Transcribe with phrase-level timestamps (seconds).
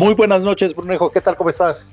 [0.00, 1.10] Muy buenas noches, Brunejo.
[1.10, 1.36] ¿Qué tal?
[1.36, 1.92] ¿Cómo estás?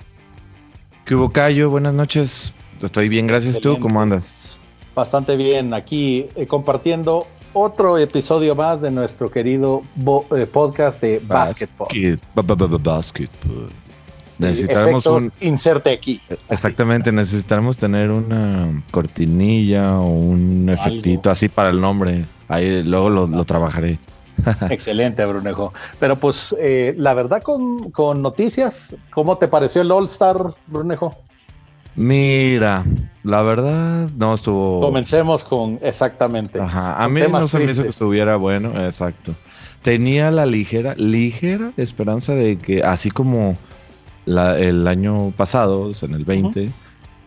[1.04, 1.70] ¿Qué hubo, Cayo?
[1.70, 2.54] Buenas noches.
[2.82, 3.60] Estoy bien, gracias.
[3.60, 4.58] ¿Tú cómo andas?
[4.96, 5.73] Bastante bien.
[5.73, 9.84] Aquí eh, compartiendo otro episodio más de nuestro querido
[10.34, 11.90] eh, podcast de Basketball.
[12.80, 13.70] basketball.
[14.38, 15.30] Necesitaremos un.
[15.42, 16.21] Inserte aquí.
[16.48, 22.23] Exactamente, necesitaremos tener una cortinilla o un efectito así para el nombre.
[22.48, 24.00] Ahí luego lo trabajaré.
[24.70, 25.73] Excelente, Brunejo.
[26.00, 31.16] Pero pues eh, la verdad con, noticias, ¿cómo te pareció el All Star, Brunejo?
[31.95, 32.84] Mira,
[33.23, 34.81] la verdad no estuvo.
[34.81, 36.62] Comencemos con exactamente.
[36.62, 39.34] Ajá, a mí no se me hizo que estuviera bueno, exacto.
[39.81, 43.58] Tenía la ligera, ligera esperanza de que, así como
[44.28, 46.70] el año pasado, en el 20,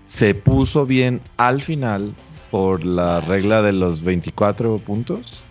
[0.07, 2.13] se puso bien al final
[2.51, 5.43] por la regla de los 24 puntos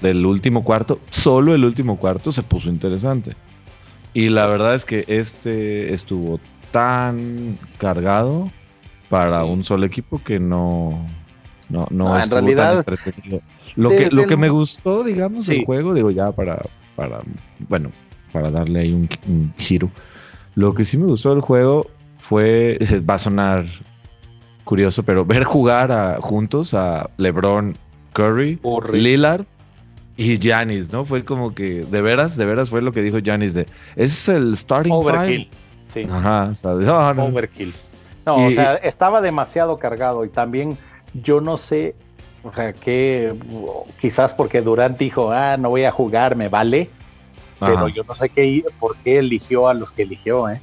[0.00, 3.34] del último cuarto, solo el último cuarto se puso interesante.
[4.12, 6.40] Y la verdad es que este estuvo
[6.72, 8.50] tan cargado
[9.08, 11.06] para un solo equipo que no,
[11.68, 12.84] no, no, en realidad,
[13.76, 16.60] Lo que, lo que me gustó, digamos, el juego, digo ya para,
[16.96, 17.20] para,
[17.68, 17.90] bueno,
[18.32, 19.90] para darle ahí un, giro.
[20.54, 21.86] Lo que sí me gustó del juego
[22.18, 22.78] fue,
[23.08, 23.64] va a sonar
[24.64, 27.76] curioso, pero ver jugar a, juntos a LeBron
[28.12, 28.58] Curry,
[28.92, 29.44] Lillard
[30.20, 31.06] y Janis, ¿no?
[31.06, 34.54] Fue como que, de veras, de veras fue lo que dijo Janis de, es el
[34.54, 35.48] starting Overkill,
[35.94, 36.06] sí.
[36.10, 36.86] Ajá, ¿sabes?
[36.88, 37.24] Oh, no.
[37.24, 37.72] Overkill.
[38.26, 40.76] No, o sea, estaba demasiado cargado y también
[41.14, 41.94] yo no sé,
[42.44, 43.34] o sea, que
[43.98, 46.90] quizás porque Durant dijo, ah, no voy a jugar, me vale,
[47.58, 50.60] pero yo no sé qué, por qué eligió a los que eligió, ¿eh?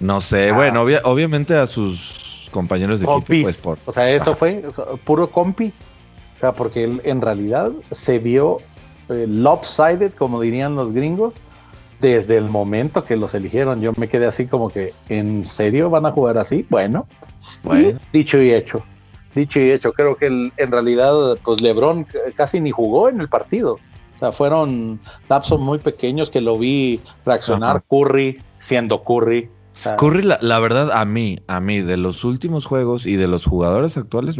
[0.00, 0.52] No sé, ah.
[0.52, 3.78] bueno, obviamente a sus compañeros de equipo, pues por...
[3.86, 4.64] O sea, eso fue
[5.04, 5.72] puro compi.
[6.36, 8.58] O sea, porque en realidad se vio
[9.08, 11.34] eh, lopsided, como dirían los gringos,
[12.00, 13.80] desde el momento que los eligieron.
[13.80, 16.66] Yo me quedé así como que, ¿en serio van a jugar así?
[16.68, 17.06] Bueno,
[17.62, 17.98] bueno.
[18.12, 18.82] dicho y hecho.
[19.34, 21.12] Dicho y hecho, creo que en realidad,
[21.44, 23.78] pues LeBron casi ni jugó en el partido.
[24.14, 24.98] O sea, fueron
[25.28, 27.82] lapsos muy pequeños que lo vi reaccionar.
[27.88, 29.50] Curry siendo Curry,
[29.98, 33.96] Curry, la, verdad, a mí, a mí, de los últimos juegos y de los jugadores
[33.96, 34.36] actuales,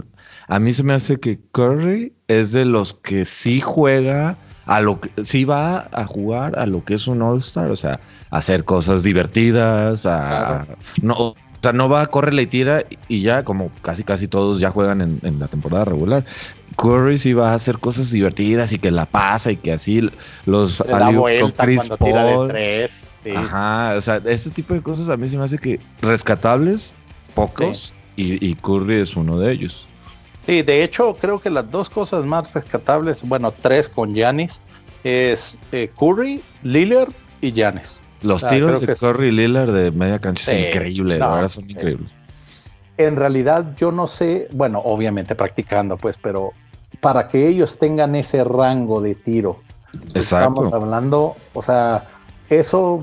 [0.48, 4.36] a mí se me hace que Curry es de los que sí juega
[4.66, 8.00] a lo que sí va a jugar a lo que es un All-Star, o sea,
[8.30, 10.66] a hacer cosas divertidas, a
[11.00, 14.60] no, o sea, no va a correr y tira y ya, como casi casi todos
[14.60, 16.24] ya juegan en, la temporada regular.
[16.76, 20.10] Curry sí va a hacer cosas divertidas y que la pasa y que así
[20.44, 23.10] los da vuelta cuando tira de tres.
[23.34, 26.94] Ajá, o sea, este tipo de cosas a mí se me hace que rescatables,
[27.34, 29.86] pocos, y, Curry es uno de ellos.
[30.46, 34.60] Sí, de hecho, creo que las dos cosas más rescatables, bueno, tres con Yanis,
[35.04, 37.10] es eh, Curry, Lillard
[37.40, 38.00] y Yanis.
[38.22, 42.10] Los tiros de Curry y Lillard de media cancha es increíble, la verdad son increíbles.
[42.96, 46.52] En realidad, yo no sé, bueno, obviamente practicando, pues, pero
[47.00, 49.60] para que ellos tengan ese rango de tiro,
[50.14, 52.04] estamos hablando, o sea,
[52.48, 53.02] eso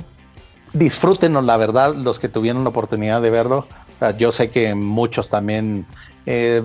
[0.73, 3.67] disfrútenos, la verdad, los que tuvieron la oportunidad de verlo.
[4.17, 5.85] yo sé que muchos también
[6.25, 6.63] eh,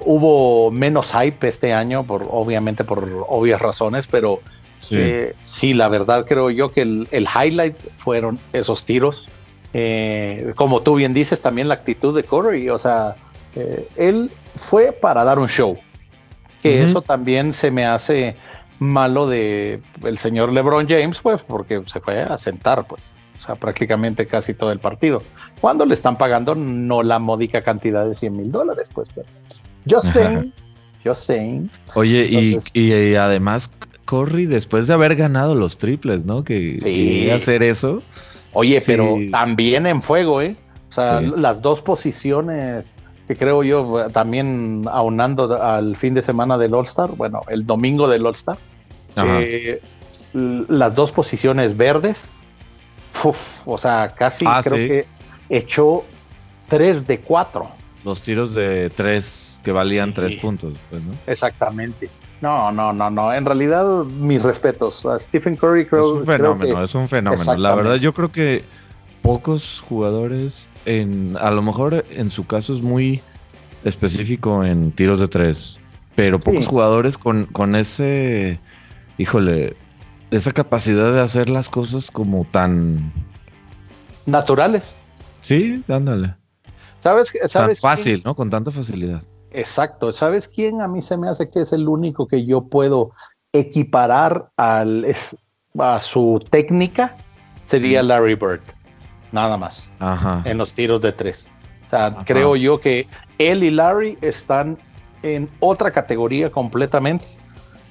[0.00, 4.40] hubo menos hype este año, por, obviamente por obvias razones, pero
[4.78, 4.96] sí.
[4.98, 5.34] Eh,
[5.74, 9.28] la verdad creo yo que el, highlight fueron esos tiros.
[9.72, 13.16] Eh, como tú bien dices, también la actitud de Curry, o sea,
[13.96, 15.76] él fue para dar un show,
[16.62, 18.36] que eso también se me hace
[18.78, 23.14] malo de el señor LeBron James, pues, porque se fue a sentar, pues
[23.46, 25.22] sea, prácticamente casi todo el partido.
[25.60, 29.08] Cuando le están pagando no la módica cantidad de 100 mil dólares, pues.
[29.14, 29.26] Pero
[29.84, 30.50] yo sé,
[31.04, 31.62] yo sé.
[31.94, 33.70] Oye, y, además
[34.04, 36.44] Corry, después de haber ganado los triples, ¿no?
[36.44, 37.30] Que sí.
[37.30, 38.02] hacer eso.
[38.52, 40.56] Oye, pero también en fuego, ¿eh?
[40.90, 42.94] O sea, las dos posiciones
[43.26, 48.26] que creo yo también aunando al fin de semana del All-Star, bueno, el domingo del
[48.26, 48.58] All-Star,
[49.16, 49.80] eh,
[50.32, 52.28] las dos posiciones verdes
[53.24, 55.06] o sea, casi ah, creo que
[55.48, 56.04] echó
[56.68, 57.68] 3 de 4.
[58.04, 61.14] Los tiros de 3 que valían 3 puntos, pues, ¿no?
[61.26, 62.10] Exactamente.
[62.40, 63.32] No, no, no, no.
[63.32, 65.06] En realidad, mis respetos.
[65.06, 67.56] A Stephen Curry creo, Es un fenómeno, es un fenómeno.
[67.56, 68.62] La verdad, yo creo que
[69.22, 73.22] pocos jugadores, en, a lo mejor en su caso es muy
[73.84, 75.80] específico en tiros de 3,
[76.14, 78.58] pero pocos jugadores con, con ese,
[79.16, 79.74] híjole,
[80.30, 83.12] esa capacidad de hacer las cosas como tan
[84.26, 84.96] naturales.
[85.40, 86.34] Sí, dándole.
[86.98, 87.32] ¿Sabes?
[87.46, 88.34] sabes tan fácil, ¿no?
[88.34, 89.22] Con tanta facilidad.
[89.50, 90.12] Exacto.
[90.12, 93.12] ¿Sabes quién a mí se me hace que es el único que yo puedo
[93.52, 95.14] equiparar al,
[95.78, 97.16] a su técnica?
[97.64, 98.60] sería Larry Bird,
[99.32, 100.42] nada más, Ajá.
[100.44, 101.50] en los tiros de tres.
[101.86, 103.06] O sea, creo yo que
[103.38, 104.78] él y Larry están
[105.22, 107.26] en otra categoría completamente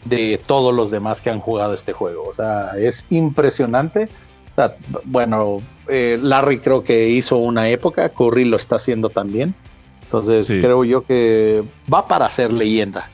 [0.06, 2.24] de todos los demás que han jugado este juego.
[2.28, 4.10] O sea, es impresionante.
[4.52, 9.56] O sea, bueno, eh, Larry creo que hizo una época, Curry lo está haciendo también.
[10.04, 13.10] Entonces creo yo que va para ser leyenda.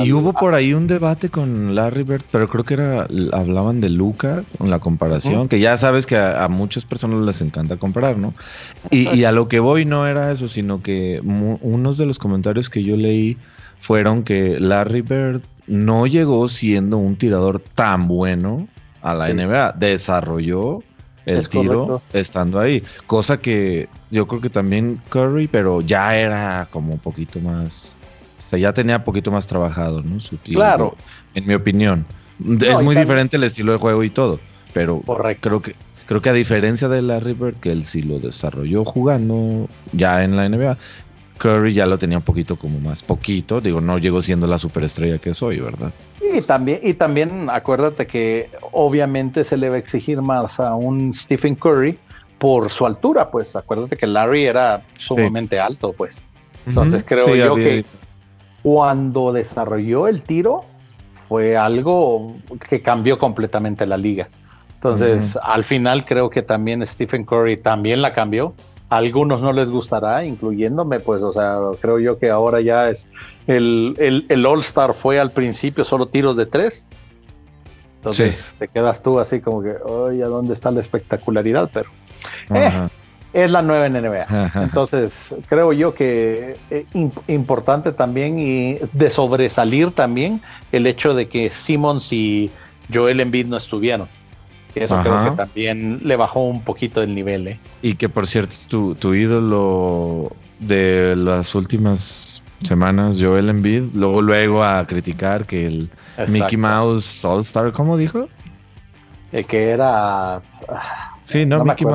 [0.00, 3.88] y hubo por ahí un debate con Larry Bird, pero creo que era hablaban de
[3.88, 8.34] Luca con la comparación, que ya sabes que a, muchas personas les encanta comparar, ¿no?
[8.90, 12.68] Y, y, a lo que voy no era eso, sino que unos de los comentarios
[12.68, 13.38] que yo leí
[13.80, 18.66] fueron que Larry Bird no llegó siendo un tirador tan bueno
[19.02, 20.82] a la NBA, desarrolló
[21.26, 22.82] el tiro estando ahí.
[23.06, 27.96] Cosa que yo creo que también Curry, pero ya era como un poquito más.
[28.38, 30.18] O sea, ya tenía un poquito más trabajado, ¿no?
[30.20, 30.58] Su tiro.
[30.58, 30.96] Claro.
[31.34, 32.06] En mi opinión.
[32.60, 34.40] es muy diferente el estilo de juego y todo.
[34.72, 35.02] Pero
[35.40, 35.74] creo que
[36.08, 40.36] creo que a diferencia de Larry Bird, que él sí lo desarrolló jugando ya en
[40.36, 40.78] la NBA,
[41.38, 45.18] Curry ya lo tenía un poquito como más poquito, digo, no llegó siendo la superestrella
[45.18, 45.92] que soy, ¿verdad?
[46.20, 51.12] Y también, y también acuérdate que obviamente se le va a exigir más a un
[51.12, 51.98] Stephen Curry
[52.38, 56.24] por su altura, pues acuérdate que Larry era sumamente alto, pues.
[56.66, 57.84] Entonces creo yo que
[58.62, 60.64] cuando desarrolló el tiro
[61.28, 62.36] fue algo
[62.68, 64.28] que cambió completamente la liga.
[64.74, 68.54] Entonces, al final creo que también Stephen Curry también la cambió
[68.88, 73.08] algunos no les gustará, incluyéndome, pues, o sea, creo yo que ahora ya es
[73.46, 76.86] el, el, All Star fue al principio solo tiros de tres.
[77.96, 81.68] Entonces te quedas tú así como que, oye, ¿a dónde está la espectacularidad?
[81.72, 81.90] Pero
[82.50, 82.88] eh,
[83.32, 84.50] es la nueva NBA.
[84.62, 90.40] Entonces, creo yo que es eh, importante también y de sobresalir también
[90.72, 92.50] el hecho de que Simmons y
[92.92, 94.08] Joel Embiid no estuvieron.
[94.74, 97.48] Eso creo que también le bajó un poquito el nivel.
[97.48, 97.58] ¿eh?
[97.82, 104.86] Y que por cierto, tu, ídolo de las últimas semanas, Joel Embiid, luego luego a
[104.86, 105.90] criticar que el
[106.28, 108.28] Mickey Mouse All Star, ¿cómo dijo?
[109.32, 110.40] Eh, que era...
[111.24, 111.86] Sí, no, Mickey,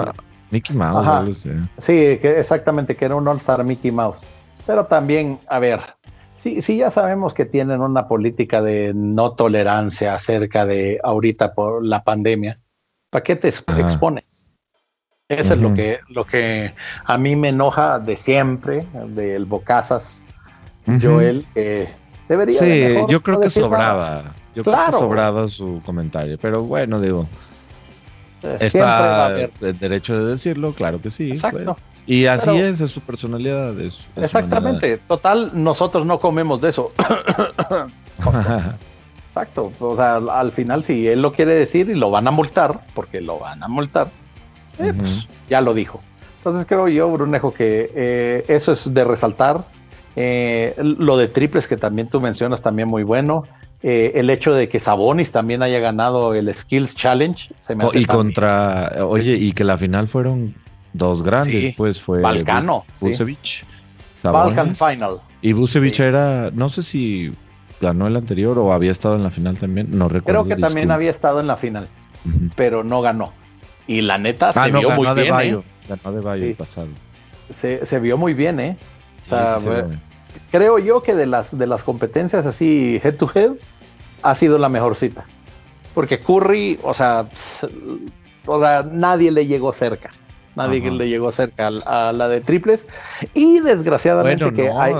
[0.52, 1.48] Mickey, Mouse.
[1.78, 4.22] Sí, que exactamente, que era un All Star Mickey Mouse.
[4.66, 5.82] Pero también, a ver,
[6.38, 11.84] sí, sí ya sabemos que tienen una política de no tolerancia acerca de ahorita por
[11.84, 12.60] la pandemia.
[13.14, 14.50] ¿Para qué te expones?
[15.30, 16.74] Eso es lo que, lo que
[17.06, 20.24] a mí me enoja de siempre, del Bocazas,
[21.00, 21.90] Joel, que
[22.28, 22.60] debería.
[22.60, 24.34] Sí, yo creo que sobraba.
[24.56, 27.28] Yo creo que sobraba su comentario, pero bueno, digo.
[28.42, 31.30] Eh, está el derecho de decirlo, claro que sí.
[31.30, 31.78] Exacto.
[32.08, 33.76] Y así es, es su personalidad.
[34.16, 34.98] exactamente.
[35.08, 36.92] Total, nosotros no comemos de eso.
[39.34, 39.74] Exacto.
[39.80, 43.20] O sea, al final, si él lo quiere decir y lo van a multar, porque
[43.20, 44.12] lo van a multar,
[44.78, 46.02] eh, pues, ya lo dijo.
[46.38, 49.66] Entonces creo yo, Brunejo, que eh, eso es de resaltar.
[50.16, 53.46] Eh, lo de triples que también tú mencionas, también muy bueno.
[53.82, 57.56] el hecho de que Sabonis también haya ganado el Skills Challenge.
[57.60, 60.54] Se me y contra, oye, y que la final fueron
[60.94, 62.86] dos grandes, pues fue Balcano.
[63.02, 63.66] Busevich.
[64.22, 65.18] Balkan Final.
[65.42, 67.34] Y Busevich era, no sé si
[67.84, 70.44] ganó el anterior o había estado en la final también, no recuerdo.
[70.44, 71.88] Creo que también había estado en la final,
[72.56, 73.32] pero no ganó.
[73.86, 75.36] Y la neta ah, se vio muy bien.
[75.40, 75.62] ¿eh?
[75.90, 76.88] Ganó de Bayo pasado.
[77.52, 78.78] Se, vio muy bien, ¿eh?
[79.26, 79.58] O sea,
[80.50, 83.52] creo yo que de las, de las competencias así head to head
[84.24, 85.26] ha sido la mejor cita.
[85.94, 87.28] Porque Curry, o sea,
[88.46, 90.12] o sea nadie le llegó cerca.
[90.56, 92.88] Nadie le llegó cerca a, la de triples.
[93.34, 94.94] Y desgraciadamente que hay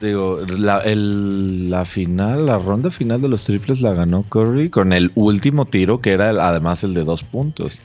[0.00, 5.10] Digo, la, la final, la ronda final de los triples la ganó Curry con el
[5.14, 7.82] último tiro, que era además el de dos puntos.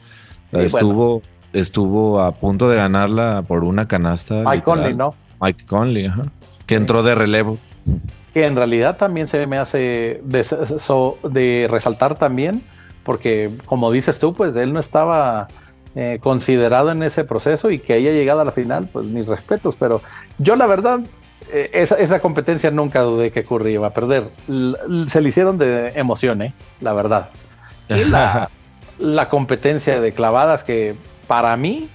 [0.52, 1.22] estuvo,
[1.54, 4.44] estuvo a punto de ganarla por una canasta.
[4.46, 5.16] Mike Conley, ¿no?
[5.40, 6.24] Mike Conley, ajá.
[6.66, 7.58] Que entró de relevo.
[8.34, 10.46] Que en realidad también se me hace de,
[11.30, 12.62] de resaltar también,
[13.04, 15.48] porque como dices tú, pues él no estaba
[15.96, 19.78] eh, considerado en ese proceso y que haya llegado a la final, pues mis respetos,
[19.78, 20.02] pero
[20.40, 21.00] yo la verdad
[21.50, 24.30] eh, esa, competencia nunca dudé que Curry iba a perder.
[25.08, 26.54] se le hicieron de emoción, ¿eh?
[26.80, 27.30] la verdad.
[27.90, 28.50] Y la,
[29.30, 30.96] competencia de clavadas que
[31.28, 31.90] para mí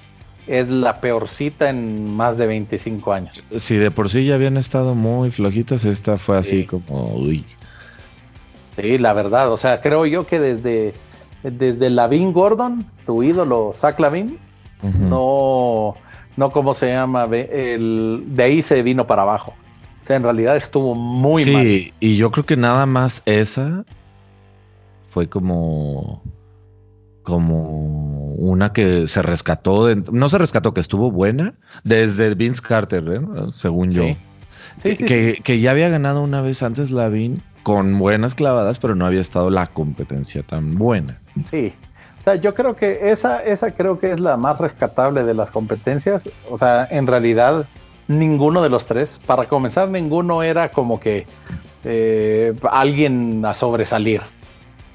[0.47, 3.43] es la peorcita en más de 25 años.
[3.57, 7.45] Si de por sí ya habían estado muy flojitas, esta fue así como, uy.
[8.77, 10.93] Sí, la verdad, o sea, creo yo que desde,
[11.43, 14.39] desde Lavin Gordon, tu ídolo Zach Lavin,
[14.83, 15.97] no,
[16.37, 19.55] no como se llama, el, de ahí se vino para abajo.
[20.03, 21.63] O sea, en realidad estuvo muy mal.
[21.65, 23.85] Sí, y yo creo que nada más esa
[25.11, 26.23] fue como
[27.23, 33.21] como una que se rescató, no se rescató, que estuvo buena desde Vince Carter, ¿eh?
[33.53, 34.05] según yo.
[34.81, 39.07] que, que, ya había ganado una vez antes la Vin con buenas clavadas, pero no
[39.07, 41.19] había estado la competencia tan buena.
[41.45, 41.73] Sí,
[42.27, 46.29] sea, yo creo que esa, esa creo que es la más rescatable de las competencias.
[46.51, 47.67] O sea, en realidad,
[48.09, 51.25] ninguno de los tres, para comenzar, ninguno era como que
[51.85, 54.23] eh, alguien a sobresalir.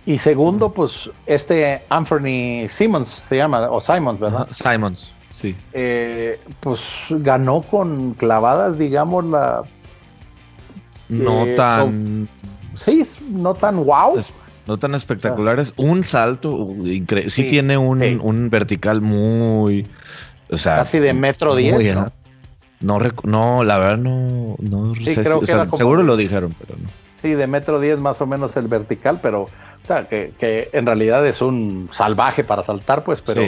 [0.05, 4.47] Y segundo, pues este Anthony Simmons se llama, o Simons, ¿verdad?
[4.49, 5.55] Simons, sí.
[5.71, 9.63] Eh, pues ganó con clavadas, digamos, la...
[11.07, 12.27] No eh, tan...
[12.73, 14.17] sí, no tan wow.
[14.71, 15.73] No tan espectaculares.
[15.75, 17.29] un salto increíble.
[17.29, 19.85] Sí, tiene un, vertical muy...
[20.49, 21.97] O sea, Casi de metro diez.
[22.79, 22.99] ¿no?
[23.23, 26.89] No, la verdad no, no sé, seguro lo dijeron, pero no.
[27.21, 31.25] Sí, de metro diez más o menos el vertical, pero o sea, que, en realidad
[31.27, 33.43] es un salvaje para saltar, pues, pero.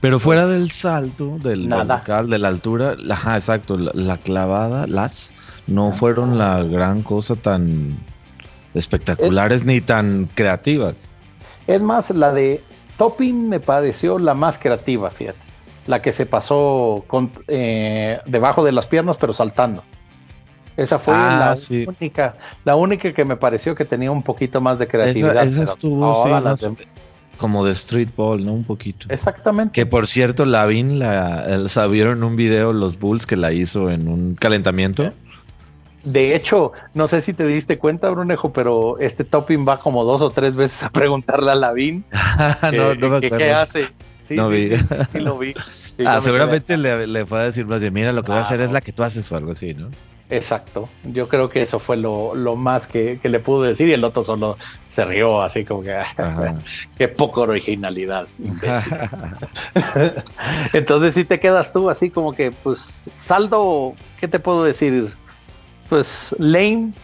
[0.00, 5.32] Pero fuera del salto, del vertical, de la altura, ajá, exacto, la, clavada, las
[5.66, 7.98] no fueron la gran cosa tan
[8.74, 11.04] espectaculares ni tan creativas.
[11.66, 12.62] Es más, la de
[12.96, 15.38] Topping me pareció la más creativa, fíjate.
[15.86, 19.82] La que se pasó con, eh, debajo de las piernas, pero saltando.
[20.76, 24.78] Esa fue ah, la única, la única que me pareció que tenía un poquito más
[24.78, 25.44] de creatividad.
[25.44, 26.24] Esa, estuvo
[27.36, 28.52] como de street ball, ¿no?
[28.54, 29.06] Un poquito.
[29.10, 29.72] Exactamente.
[29.72, 34.06] Que por cierto, Lavin la sabieron en un video los Bulls que la hizo en
[34.06, 35.12] un calentamiento.
[36.04, 40.20] De hecho, no sé si te diste cuenta, Brunejo, pero este topping va como dos
[40.20, 42.04] o tres veces a preguntarle a Lavin
[42.72, 43.88] no, no qué hace.
[44.22, 44.70] Sí, no vi.
[45.10, 45.54] Sí, lo vi.
[46.06, 48.60] ah, seguramente le, le, fue a decir más bien, mira, lo que voy a hacer
[48.60, 49.90] es la que tú haces o algo así, ¿no?
[50.32, 50.88] Exacto.
[51.04, 54.56] Yo creo que eso fue lo, más que, le pudo decir y el otro solo
[54.88, 55.94] se rió así como que
[56.96, 58.26] qué poco originalidad.
[60.72, 65.12] Entonces si te quedas tú así como que pues saldo, ¿qué te puedo decir?
[65.92, 66.94] Pues Lane,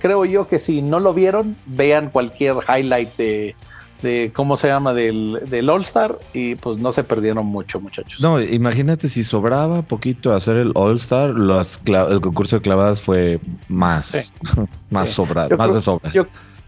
[0.00, 3.54] creo yo que si no lo vieron, vean cualquier highlight de,
[4.00, 8.18] de cómo se llama del, del All Star y pues no se perdieron mucho muchachos.
[8.18, 14.32] No, imagínate si sobraba poquito hacer el All Star, el concurso de clavadas fue más,
[14.90, 16.10] más sobrado, más de sobra.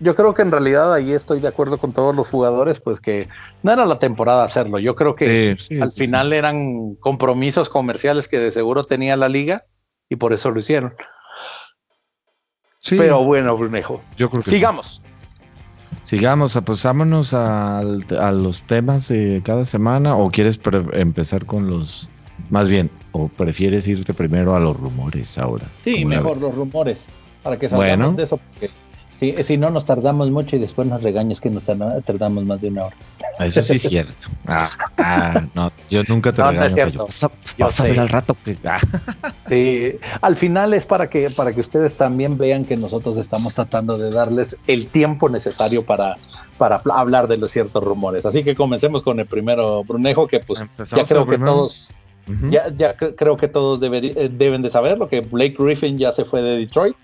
[0.00, 3.29] Yo, creo que en realidad ahí estoy de acuerdo con todos los jugadores, pues que
[3.62, 4.79] no era la temporada hacerlo.
[4.79, 9.65] Yo creo que al final eran compromisos comerciales que de seguro tenía la liga
[10.09, 10.95] y por eso lo hicieron.
[12.88, 14.00] Pero bueno, Brunejo.
[14.17, 15.03] Yo creo que Sigamos.
[16.03, 20.59] Sigamos, pues vámonos a, los temas de cada semana o quieres
[20.93, 22.09] empezar con los,
[22.49, 25.67] más bien, o prefieres irte primero a los rumores ahora.
[25.85, 27.05] Sí, mejor los rumores,
[27.43, 28.71] para que salgamos de eso, porque
[29.18, 32.68] si, si no nos tardamos mucho y después nos regañas que nos tardamos más de
[32.68, 32.96] una hora.
[33.40, 34.28] Eso sí es cierto.
[34.50, 36.92] Ah, ah, no, yo nunca te regaño.
[36.94, 37.06] No
[37.58, 38.56] vas, a, ver al rato que.
[38.64, 38.80] Ah.
[39.48, 43.96] Sí, al final es para que, para que ustedes también vean que nosotros estamos tratando
[43.96, 46.16] de darles el tiempo necesario para,
[46.58, 48.26] para hablar de los ciertos rumores.
[48.26, 51.94] Así que comencemos con el primero, Brunejo, que pues ya creo que todos.
[52.50, 56.25] Ya, ya creo que todos eh, deben de saber lo que Blake Griffin ya se
[56.26, 56.94] fue de Detroit.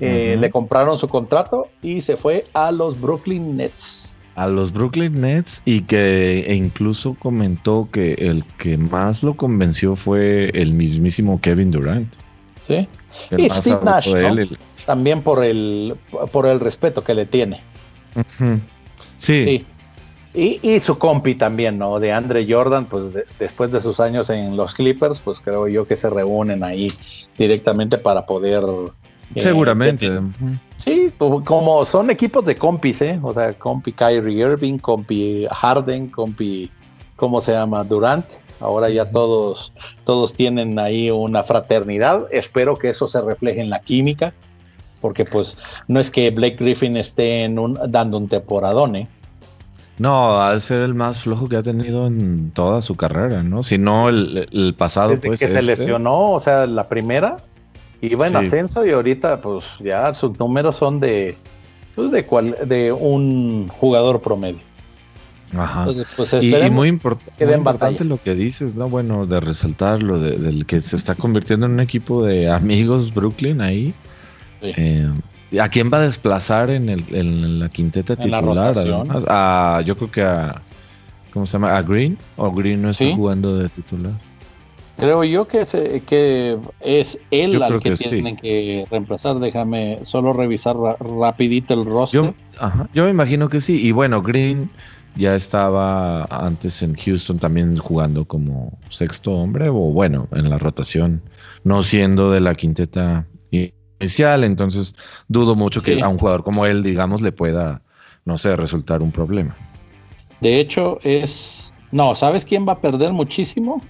[0.00, 5.20] Eh, le compraron su contrato y se fue a los Brooklyn Nets a los Brooklyn
[5.20, 11.38] Nets y que e incluso comentó que el que más lo convenció fue el mismísimo
[11.42, 12.14] Kevin Durant.
[12.66, 12.88] Sí.
[13.36, 14.08] y Steve Nash,
[14.86, 15.94] también por el,
[16.32, 17.60] por el respeto que le tiene.
[19.16, 19.66] Sí.
[20.32, 22.00] Y, su compi también, ¿no?
[22.00, 23.02] De Andre Jordan, pues
[23.38, 26.90] después de sus años en los Clippers, pues creo yo que se reúnen ahí
[27.36, 28.62] directamente para poder...
[29.34, 30.10] Eh, Seguramente.
[30.78, 33.20] Sí, como son equipos de compis, ¿eh?
[33.22, 36.70] O sea, compi Kyrie Irving, compi Harden, compi,
[37.16, 37.84] ¿cómo se llama?
[37.84, 38.24] Durant.
[38.60, 39.72] Ahora ya todos,
[40.04, 42.26] todos tienen ahí una fraternidad.
[42.30, 44.34] Espero que eso se refleje en la química,
[45.00, 45.56] porque pues
[45.88, 49.08] no es que Blake Griffin esté en un, dando un temporadón, ¿eh?
[49.98, 53.62] No, ha ser el más flojo que ha tenido en toda su carrera, ¿no?
[53.62, 55.62] Si no, el, pasado Desde que se este.
[55.62, 57.36] lesionó, o sea, la primera,
[58.02, 61.36] Iba en ascenso y ahorita pues ya sus números son de,
[61.94, 64.60] pues, de, cual, de un jugador promedio.
[65.56, 65.86] Ajá.
[66.16, 68.88] pues, y, muy, importante lo que dices, ¿no?
[68.88, 73.12] Bueno, de resaltar lo de, del que se está convirtiendo en un equipo de amigos
[73.12, 73.92] Brooklyn ahí.
[74.62, 75.10] Eh,
[75.60, 78.74] ¿A quién va a desplazar en, el, en la quinteta titular?
[79.84, 80.62] yo creo que a.
[81.32, 81.76] ¿Cómo se llama?
[81.76, 82.18] ¿A Green?
[82.36, 84.12] ¿O Green no está jugando de titular?
[85.00, 85.64] Creo yo que,
[86.06, 89.38] que es él al que, tienen que reemplazar.
[89.38, 92.34] Déjame solo revisar rapidito el roster.
[92.92, 93.80] Yo, me imagino que sí.
[93.80, 94.70] Y bueno, Green
[95.16, 101.22] ya estaba antes en Houston también jugando como sexto hombre o bueno, en la rotación,
[101.64, 104.94] no siendo de la quinteta inicial, entonces
[105.28, 107.82] dudo mucho que a un jugador como él, digamos, le pueda,
[108.24, 109.56] no sé, resultar un problema.
[110.40, 111.72] De hecho, es...
[111.92, 113.82] No, ¿sabes quién va a perder muchísimo?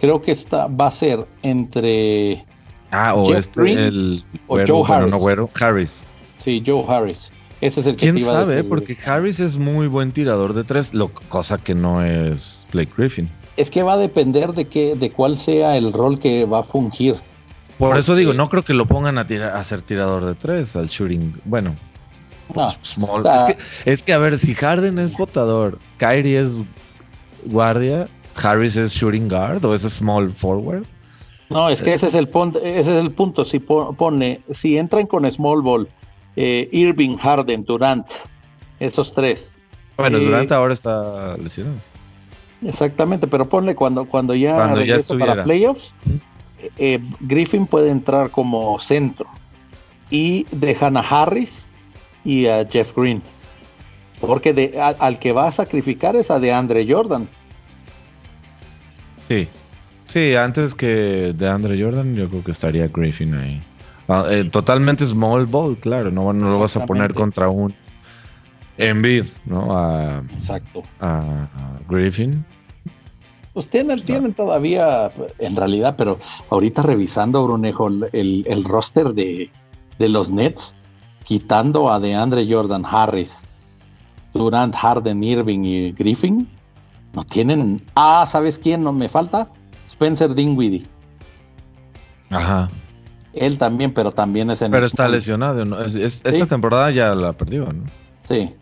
[0.00, 2.44] Creo que esta va a ser entre...
[2.90, 4.22] Ah, o este, el...
[4.46, 5.14] O Joe Harris.
[5.60, 6.04] Harris.
[6.38, 7.30] Sí, Joe Harris.
[7.60, 8.62] Ese es el que ¿Quién sabe?
[8.62, 13.30] Porque Harris es muy buen tirador de tres, lo, cosa que no es Blake Griffin.
[13.56, 16.62] Es que va a depender de qué, de cuál sea el rol que va a
[16.62, 17.16] fungir.
[17.78, 20.76] Por eso digo, no creo que lo pongan a, tirar, a ser tirador de tres,
[20.76, 21.34] al shooting.
[21.44, 21.74] Bueno,
[22.52, 23.24] pues, small.
[23.26, 26.62] es, que, es que, a ver, si Harden es votador, Kyrie es
[27.46, 28.08] guardia,
[28.42, 30.84] Harris es shooting guard o es small forward.
[31.50, 32.28] No, es que ese es el,
[32.62, 33.44] ese es el punto.
[33.44, 35.88] Si pone, si entran con small ball
[36.36, 38.06] eh, Irving, Harden, Durant,
[38.80, 39.58] esos tres.
[39.96, 41.76] Bueno, eh, Durant ahora está lesionado.
[42.64, 45.92] Exactamente, pero ponle cuando, cuando ya, cuando ya para playoffs,
[46.78, 49.26] eh, Griffin puede entrar como centro
[50.10, 51.68] y dejan a Harris
[52.24, 53.22] y a Jeff Green.
[54.20, 57.28] Porque de, al que va a sacrificar es a DeAndre Jordan.
[59.28, 59.48] Sí,
[60.06, 63.62] sí, antes que de Andre Jordan, yo creo que estaría Griffin ahí.
[64.08, 67.74] Ah, eh, totalmente small ball, claro, no, no lo vas a poner contra un
[68.76, 69.76] Embiid, ¿no?
[69.76, 70.82] A, Exacto.
[71.00, 71.48] A,
[71.88, 72.44] Griffin.
[73.52, 76.18] Pues tienen, tienen todavía, en realidad, pero
[76.50, 79.48] ahorita revisando, Brunejo, el, el roster de,
[79.98, 80.76] de, los Nets,
[81.22, 83.46] quitando a DeAndre Jordan Harris,
[84.32, 86.48] Durant, Harden, Irving y Griffin,
[87.14, 87.82] no tienen.
[87.94, 89.48] Ah, ¿sabes quién no me falta?
[89.86, 90.84] Spencer Dinwiddie.
[92.30, 92.68] Ajá.
[93.32, 94.70] Él también, pero también es en.
[94.70, 95.64] Pero está lesionado.
[95.64, 95.82] ¿no?
[95.84, 97.84] esta temporada ya la perdió, ¿no?
[98.24, 98.52] Sí.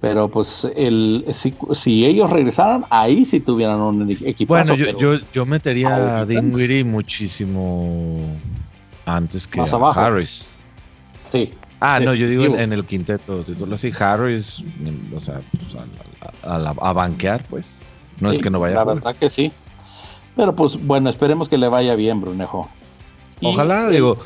[0.00, 4.54] Pero pues el, si, ellos regresaran, ahí sí tuvieran un equipo.
[4.54, 8.18] Bueno, yo, yo, yo, metería a Dinwiddie muchísimo
[9.06, 10.54] antes que a Harris.
[11.30, 11.52] Sí.
[11.84, 14.62] Ah, no, yo digo en, el quinteto título así, Harris,
[15.12, 15.76] o sea, pues,
[16.44, 17.82] a, banquear, pues.
[18.20, 18.76] No es que no vaya.
[18.76, 19.50] La verdad que sí.
[20.36, 22.68] Pero pues bueno, esperemos que le vaya bien, Brunejo.
[23.42, 24.16] Ojalá, digo.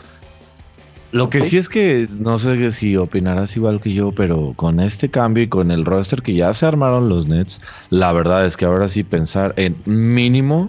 [1.12, 5.10] Lo que sí es que no sé si opinarás igual que yo, pero con este
[5.10, 8.66] cambio y con el roster que ya se armaron los Nets, la verdad es que
[8.66, 10.68] ahora sí pensar en mínimo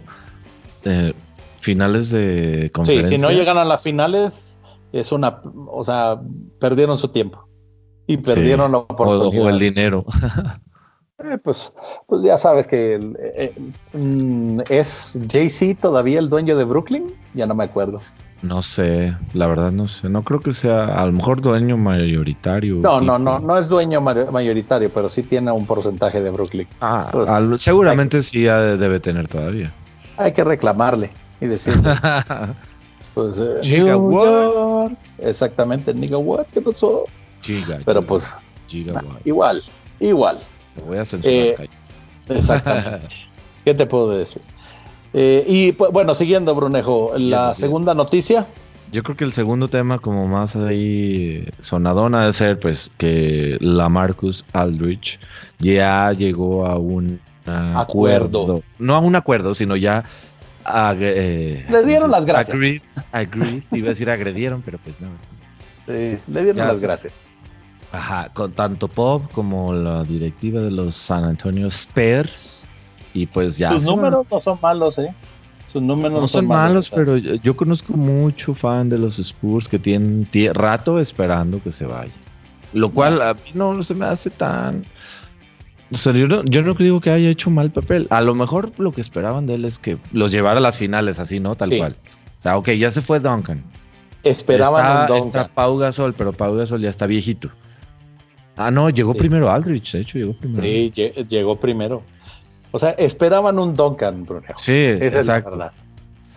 [0.85, 1.13] eh,
[1.59, 3.09] finales de conferencia.
[3.09, 4.46] Sí, si no llegan a las finales,
[4.91, 5.41] es una.
[5.67, 6.19] O sea,
[6.59, 7.47] perdieron su tiempo.
[8.07, 9.45] Y perdieron la oportunidad.
[9.45, 10.05] O, el dinero.
[11.23, 11.73] Eh, pues,
[12.05, 13.51] pues ya sabes que eh,
[13.93, 17.11] mm, es Jay-Z todavía el dueño de Brooklyn.
[17.33, 18.01] Ya no me acuerdo.
[18.43, 20.09] No sé, la verdad no sé.
[20.09, 22.75] No creo que sea, a lo mejor dueño mayoritario.
[22.75, 26.67] No, no, no, no es dueño mayoritario, pero sí tiene un porcentaje de Brooklyn.
[26.81, 27.27] Ah, pues,
[27.63, 29.73] seguramente sí debe tener todavía.
[30.17, 31.09] Hay que reclamarle
[31.41, 31.93] y decirle.
[33.17, 34.93] pues, eh, New York.
[35.17, 37.05] Exactamente, nigga what, ¿qué pasó?
[37.41, 38.35] Giga, pero pues,
[39.25, 39.63] igual,
[39.99, 40.39] igual.
[40.75, 41.35] Te voy a censurar.
[41.35, 41.69] Eh,
[42.29, 43.07] exactamente.
[43.65, 44.41] ¿Qué te puedo decir?
[45.13, 48.45] Eh, y pues, bueno, siguiendo, Brunejo, la segunda noticia.
[48.91, 53.89] Yo creo que el segundo tema, como más ahí sonadona, de ser pues que la
[53.89, 55.19] Marcus Aldrich
[55.57, 58.61] ya llegó a un acuerdo.
[58.77, 60.05] No a un acuerdo, sino ya.
[60.99, 62.81] Eh, le dieron las gracias.
[63.11, 65.07] Agreed, iba a decir agredieron, pero pues no.
[65.87, 67.25] le dieron las gracias.
[67.91, 72.65] Ajá, con tanto Pop como la directiva de los San Antonio Spurs
[73.13, 73.71] y pues ya.
[73.71, 75.13] Sus números no son malos, ¿eh?
[75.67, 80.27] Sus números no, son, malos, pero yo, conozco mucho fan de los Spurs que tienen
[80.53, 82.13] rato esperando que se vaya.
[82.73, 84.85] Lo cual a mí no se me hace tan.
[85.91, 88.07] O sea, yo no, yo no digo que haya hecho mal papel.
[88.09, 91.19] A lo mejor lo que esperaban de él es que los llevara a las finales,
[91.19, 91.55] así, ¿no?
[91.55, 91.95] Tal cual.
[92.39, 93.63] O sea, ok, ya se fue Duncan.
[94.23, 95.41] Esperaban está, un Duncan.
[95.41, 97.49] Está Pau Gasol, pero Pau Gasol ya está viejito.
[98.57, 100.61] Ah, no, llegó primero Aldrich, de hecho, llegó primero.
[100.61, 100.91] Sí,
[101.29, 102.03] llegó primero.
[102.71, 104.47] O sea, esperaban un Duncan, Bruno.
[104.57, 105.51] Sí, Esa exacto.
[105.51, 105.71] Es la verdad.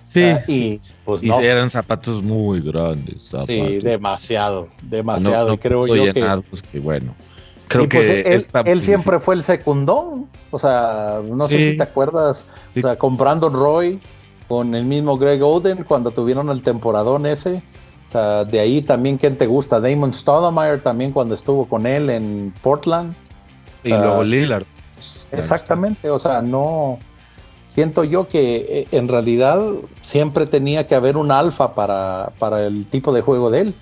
[0.05, 3.33] Sí, y, pues, eran zapatos muy grandes.
[3.47, 5.57] Sí, demasiado, demasiado.
[5.57, 7.15] creo yo que, bueno.
[7.71, 10.27] Creo pues, que él, siempre fue el secundón.
[10.51, 12.45] O sea, no sé si te acuerdas.
[12.77, 14.01] O sea, con Brandon Roy,
[14.49, 17.63] con el mismo Greg Oden, cuando tuvieron el temporadón ese.
[18.09, 19.79] O sea, de ahí también, ¿quién te gusta?
[19.79, 23.15] Damon Stoudemire también cuando estuvo con él en Portland.
[23.85, 24.65] Y luego Lillard.
[25.31, 26.99] Exactamente, o sea, no
[27.65, 29.63] siento yo que eh, en realidad
[30.03, 33.75] siempre tenía que haber un alfa para, para el tipo de juego de él.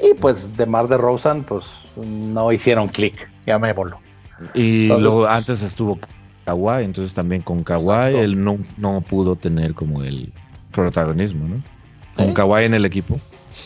[0.00, 1.64] Y pues de Mar de Rosen, pues
[1.96, 3.98] no hicieron clic, llamémoslo.
[4.54, 5.98] Y luego antes estuvo
[6.44, 10.32] Kawhi, entonces también con Kawhi él no, no pudo tener como el
[10.72, 11.62] protagonismo, ¿no?
[12.16, 13.18] Con Kawhi en el equipo.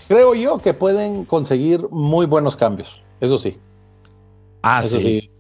[0.09, 2.89] Creo yo que pueden conseguir muy buenos cambios,
[3.21, 3.59] eso sí.
[4.63, 5.31] Ah, sí.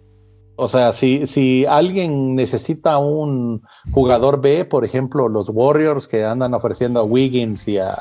[0.63, 6.53] O sea, si, si alguien necesita un jugador B, por ejemplo, los Warriors que andan
[6.53, 7.97] ofreciendo a Wiggins y a,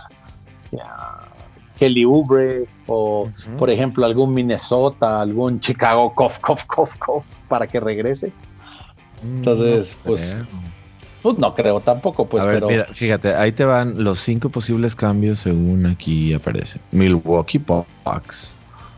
[1.79, 7.79] Kelly Oubre, o por ejemplo algún Minnesota, algún Chicago, cof, cof, cof, cof, para que
[7.79, 8.33] regrese.
[9.23, 10.41] Mm, Entonces, pues,
[11.21, 12.67] pues, no creo tampoco, pues, pero.
[12.67, 16.81] Mira, fíjate, ahí te van los cinco posibles cambios según aquí aparece.
[16.91, 18.57] Milwaukee Bucks.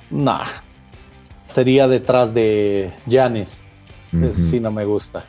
[0.10, 0.48] Nah,
[1.48, 3.64] sería detrás de Janes.
[4.34, 5.24] Si no me gusta.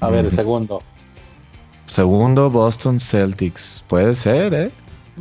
[0.00, 0.80] A ver, segundo.
[1.84, 3.84] Segundo, Boston Celtics.
[3.88, 4.70] Puede ser, ¿eh?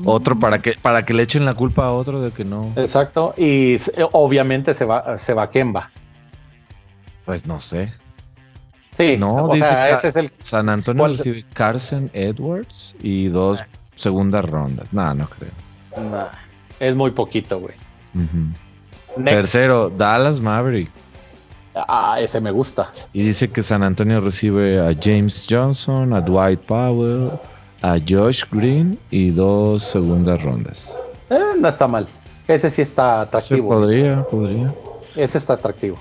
[0.05, 2.71] Otro para que, para que le echen la culpa a otro de que no.
[2.75, 3.33] Exacto.
[3.37, 5.91] Y eh, obviamente se va, se va Kemba.
[7.25, 7.91] Pues no sé.
[8.97, 10.31] Sí, no, dice ese es el.
[10.41, 14.91] San Antonio recibe Carson Edwards y dos segundas rondas.
[14.91, 15.51] No, no creo.
[16.79, 17.75] es muy poquito, güey.
[19.23, 20.89] Tercero, Dallas Maverick.
[21.75, 22.91] Ah, ese me gusta.
[23.13, 27.31] Y dice que San Antonio recibe a James Johnson, a Dwight Powell,
[27.81, 30.97] a Josh Green y dos segundas rondas.
[31.29, 32.07] Eh, no está mal.
[32.47, 33.69] Ese sí está atractivo.
[33.69, 34.73] podría, podría.
[35.15, 35.97] Ese está atractivo.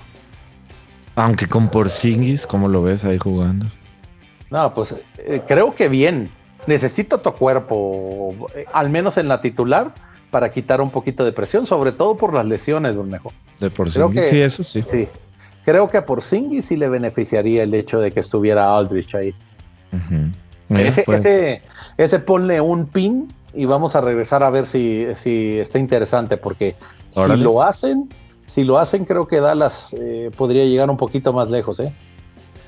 [1.15, 3.65] Aunque con Porzingis, ¿cómo lo ves ahí jugando?
[4.49, 6.29] No, pues eh, creo que bien.
[6.67, 9.93] Necesita tu cuerpo, eh, al menos en la titular,
[10.31, 13.31] para quitar un poquito de presión, sobre todo por las lesiones, don Mejo.
[13.59, 14.83] De Porzingis, sí, eso sí.
[14.85, 15.07] Sí,
[15.63, 19.33] creo que a Porzingis sí le beneficiaría el hecho de que estuviera Aldrich ahí.
[20.69, 21.25] Ese, pues.
[21.25, 21.61] ese,
[21.97, 26.75] ese, ponle un pin y vamos a regresar a ver si, si está interesante, porque
[27.09, 28.09] si lo hacen,
[28.45, 31.93] si lo hacen, creo que Dallas eh, podría llegar un poquito más lejos, ¿eh?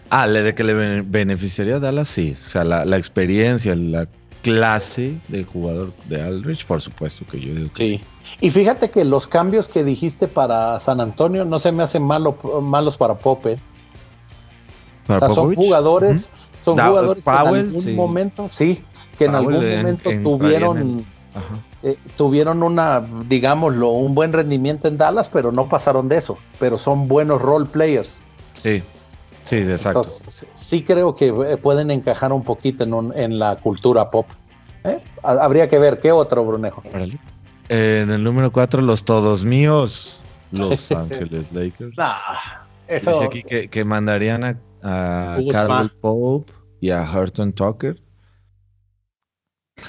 [0.09, 2.33] Ah, de que le beneficiaría a Dallas, sí.
[2.33, 4.07] O sea, la, la experiencia, la
[4.41, 8.01] clase de jugador de Aldrich, por supuesto que yo digo que sí.
[8.41, 12.37] Y fíjate que los cambios que dijiste para San Antonio no se me hacen malo,
[12.61, 13.59] malos para Pope.
[15.07, 16.29] son jugadores,
[16.63, 18.83] son jugadores que en algún momento, sí,
[19.17, 21.05] que en algún momento tuvieron,
[21.83, 26.37] eh, tuvieron una, digámoslo, un buen rendimiento en Dallas, pero no pasaron de eso.
[26.59, 28.21] Pero son buenos role players.
[28.53, 28.83] Sí,
[29.49, 30.03] Sí, exacto.
[30.53, 32.83] sí creo que eh, pueden encajar un poquito
[33.15, 34.27] en, la cultura pop.
[34.83, 34.99] ¿eh?
[35.23, 36.83] Habría que ver qué otro, Brunejo.
[37.69, 41.95] en el número 4, los todos míos, Los Ángeles Lakers.
[42.87, 45.39] Dice aquí que, mandarían a, a
[46.01, 48.01] Pope y a Hurton Tucker.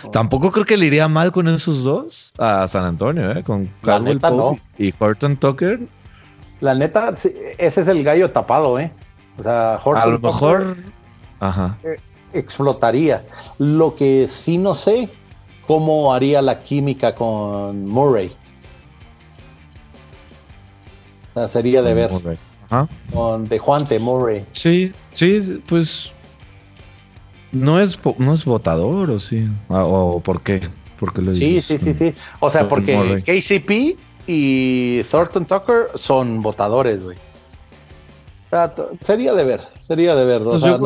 [0.04, 0.10] Oh.
[0.10, 3.42] Tampoco creo que le iría mal con esos dos a San Antonio, ¿eh?
[3.42, 5.80] con Caldwell Pope y Horton Tucker.
[6.60, 8.92] La neta, ese es el gallo tapado, ¿eh?
[9.38, 10.76] O sea, a lo mejor
[11.84, 11.96] eh,
[12.34, 13.24] explotaría.
[13.58, 15.08] Lo que sí no sé,
[15.66, 18.30] cómo haría la química con Murray.
[21.30, 22.10] O sea, sería de ver.
[23.12, 24.44] Con de Juante Murray.
[24.52, 26.12] Sí, sí, pues
[27.52, 30.60] no es no es votador o sí ah, o, por qué
[31.16, 37.16] le sí sí sí sí o sea porque KCP y Thornton Tucker son votadores güey
[39.02, 40.42] sería de ver, sería de ver.
[40.42, 40.78] Pues yo,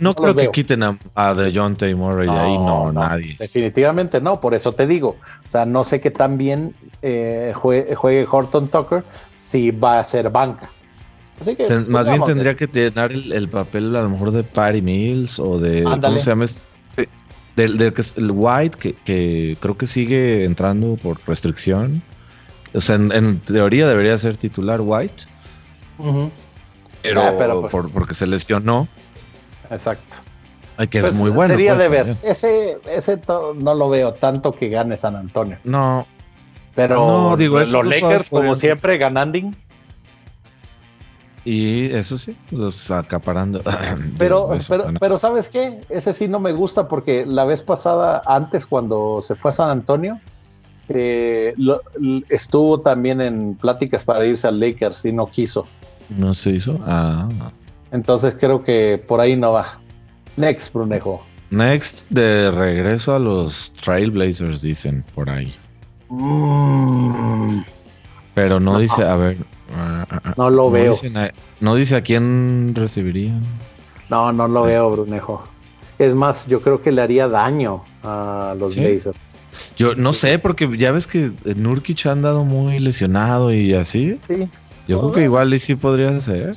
[0.00, 3.36] no, creo que quiten a, a John Taymor y ahí no, nadie.
[3.38, 5.16] Definitivamente no, por eso te digo.
[5.46, 9.04] O sea, no sé qué tan bien eh, juegue, Horton Tucker
[9.38, 10.68] si va a ser banca.
[11.40, 14.80] Así que, pues, más bien tendría que tener el, papel a lo mejor de Patty
[14.80, 15.84] Mills o de.
[15.84, 16.60] ¿Cómo se llama este?
[17.56, 22.02] Del, el White, que, que, creo que sigue entrando por restricción.
[22.74, 25.24] O sea, en, teoría debería ser titular White.
[25.98, 28.88] Ah, pero, pues por, porque se lesionó.
[29.70, 30.16] Exacto.
[30.76, 31.54] Ay, que es pues, muy bueno.
[31.54, 32.16] Sería pues, de ver.
[32.22, 33.20] Ese, ese
[33.56, 35.58] no lo veo tanto que gane San Antonio.
[35.64, 36.06] No.
[36.74, 39.38] Pero no, digo, los Lakers, como siempre, ganando.
[41.46, 43.62] Y eso sí, los acaparando.
[44.18, 45.80] pero, pero, pero, ¿sabes qué?
[45.88, 49.70] Ese sí no me gusta porque la vez pasada, antes cuando se fue a San
[49.70, 50.20] Antonio,
[50.88, 51.54] eh,
[52.30, 55.66] estuvo también en pláticas para irse al Lakers y no quiso.
[56.08, 56.80] No se hizo.
[56.84, 57.28] Ah.
[57.92, 59.78] Entonces creo que por ahí no va.
[60.36, 61.24] Next, Brunejo.
[61.50, 65.54] Next, de regreso a los Trailblazers, dicen por ahí.
[66.08, 67.60] Mm.
[68.34, 69.36] Pero no, dice, a ver.
[69.74, 70.94] Ah, ah, no lo veo.
[71.60, 73.42] no dice a quién recibirían.
[74.08, 75.42] No, no lo veo, Brunejo.
[75.98, 79.18] Es más, yo creo que le haría daño a los Blazers.
[79.76, 84.20] Yo no sé, porque ya ves que Nurkic ha andado muy lesionado y así.
[84.28, 84.48] Sí.
[84.86, 86.50] Yo creo que igual y sí podría ser.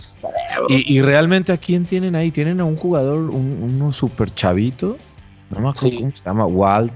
[0.67, 2.30] Y, y, realmente a quién tienen ahí?
[2.30, 4.98] Tienen a un jugador, un, uno super chavito.
[5.50, 6.45] No me acuerdo cómo se llama.
[6.45, 6.93] Walt,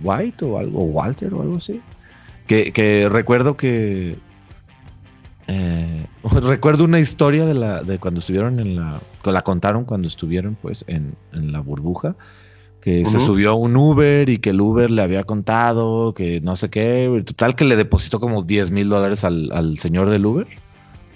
[0.00, 1.80] White o algo, Walter o algo así.
[2.46, 4.16] Que, que recuerdo que.
[5.48, 9.00] Eh, recuerdo una historia de la de cuando estuvieron en la.
[9.24, 12.16] La contaron cuando estuvieron pues en, en la burbuja
[12.80, 16.56] que se subió a un Uber y que el Uber le había contado que no
[16.56, 20.46] sé qué, total que le depositó como 10 mil dólares al, señor del Uber.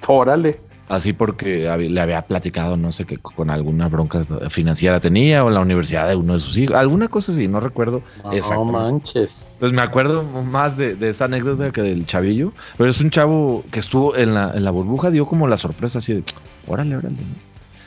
[0.07, 0.61] Órale.
[0.88, 5.61] Así porque le había platicado, no sé qué, con alguna bronca financiera tenía o la
[5.61, 8.03] universidad de uno de sus hijos, alguna cosa así, no recuerdo.
[8.25, 9.49] No manches.
[9.59, 13.79] Pues me acuerdo más de, esa anécdota que del chavillo, pero es un chavo que
[13.79, 16.25] estuvo en la, en la burbuja, dio como la sorpresa así de,
[16.66, 17.16] órale, órale.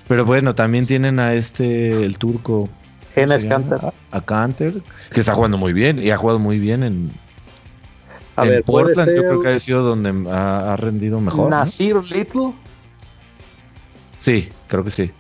[0.08, 2.70] Pero bueno, también tienen a este, el turco,
[3.16, 3.80] Enes Canter.
[4.12, 4.82] A Canter,
[5.12, 7.12] que está jugando muy bien y ha jugado muy bien en,
[8.36, 9.16] a ver, Portland.
[9.16, 11.50] Yo creo que ha sido donde ha, rendido mejor.
[11.50, 12.54] Nasir Little.
[14.20, 15.12] Sí, creo que sí.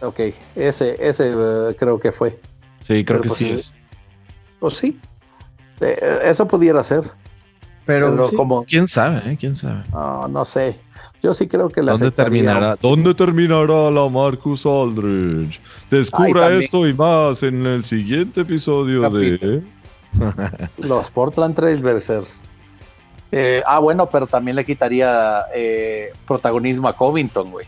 [0.00, 0.20] Ok,
[0.54, 2.38] ese, ese eh, creo que fue.
[2.82, 3.74] Sí, creo que pues sí es.
[4.60, 4.98] Pues sí,
[5.80, 7.02] eh, eso pudiera ser.
[7.88, 8.64] Pero, como.
[8.64, 9.22] ¿Quién sabe?
[9.24, 9.36] Eh?
[9.40, 9.82] ¿Quién sabe?
[9.92, 10.78] No, no sé.
[11.22, 11.92] Yo sí creo que la.
[11.92, 12.76] ¿Dónde terminará?
[12.80, 15.60] ¿Dónde terminará la Marcus Aldridge?
[15.90, 19.62] Descubra esto y más en el siguiente episodio de.
[20.76, 22.42] Los Portland Trailblazers.
[23.32, 27.66] Eh, ah, bueno, pero también le quitaría eh, protagonismo a Covington, güey.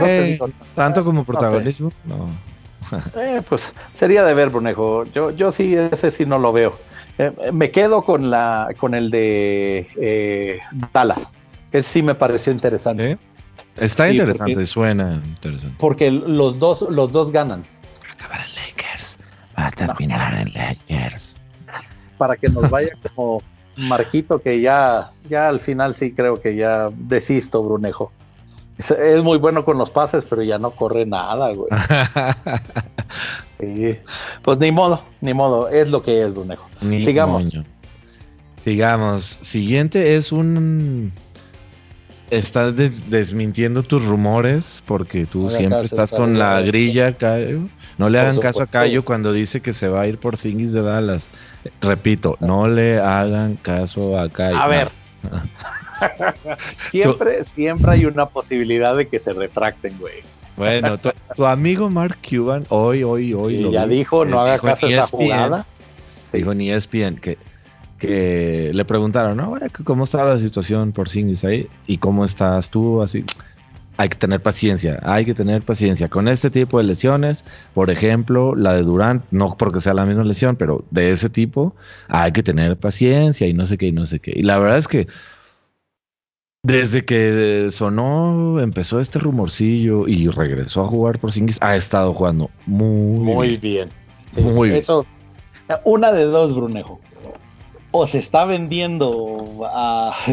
[0.00, 0.38] Eh,
[0.74, 2.28] tanto como protagonismo, no.
[3.16, 5.04] eh, pues sería de ver, Brunejo.
[5.04, 6.74] Yo, yo sí, ese sí no lo veo.
[7.18, 10.60] Eh, me quedo con la con el de eh,
[10.92, 11.32] Dallas.
[11.72, 13.18] que sí me pareció interesante.
[13.76, 15.76] Está interesante, suena interesante.
[15.78, 17.64] Porque los dos, los dos ganan.
[18.10, 19.18] Acabar en Lakers.
[19.58, 21.38] Va a terminar en Lakers.
[22.18, 23.42] Para que nos vaya como
[23.76, 28.12] Marquito, que ya, ya al final sí creo que ya desisto, Brunejo.
[28.78, 31.68] Es, muy bueno con los pases, pero ya no corre nada, güey.
[34.42, 36.68] Pues ni modo, ni modo, es lo que es, Brunejo.
[36.82, 37.58] Sigamos.
[38.62, 39.24] Sigamos.
[39.24, 41.10] Siguiente es un.
[42.30, 47.60] Estás desmintiendo tus rumores porque tú siempre estás con la grilla, Cayo.
[47.96, 50.74] No le hagan caso a Cayo cuando dice que se va a ir por Singis
[50.74, 51.30] de Dallas.
[51.80, 54.58] Repito, no le hagan caso a Cayo.
[54.58, 54.90] A ver.
[56.88, 60.22] siempre, siempre hay una posibilidad de que se retracten, güey.
[60.56, 60.98] Bueno,
[61.36, 63.70] tu, amigo Mark Cuban hoy, hoy, hoy.
[63.70, 65.66] ya dijo, no haga caso a esa jugada.
[66.32, 67.38] Dijo ni ESPN que,
[67.98, 69.54] que le preguntaron, ¿no?
[69.84, 71.68] ¿Cómo está la situación por Singis ahí?
[71.86, 73.02] ¿Y cómo estás tú?
[73.02, 73.24] Así.
[73.98, 76.08] Hay que tener paciencia, hay que tener paciencia.
[76.08, 80.24] Con este tipo de lesiones, por ejemplo, la de Durant, no porque sea la misma
[80.24, 81.74] lesión, pero de ese tipo,
[82.08, 84.32] hay que tener paciencia y no sé qué, y no sé qué.
[84.36, 85.06] Y la verdad es que
[86.66, 92.50] desde que sonó, empezó este rumorcillo y regresó a jugar por Singis, ha estado jugando
[92.66, 93.88] muy, muy bien.
[94.36, 94.80] muy bien.
[94.80, 95.06] Eso,
[95.84, 97.00] una de dos, Brunejo.
[97.92, 99.62] O se está vendiendo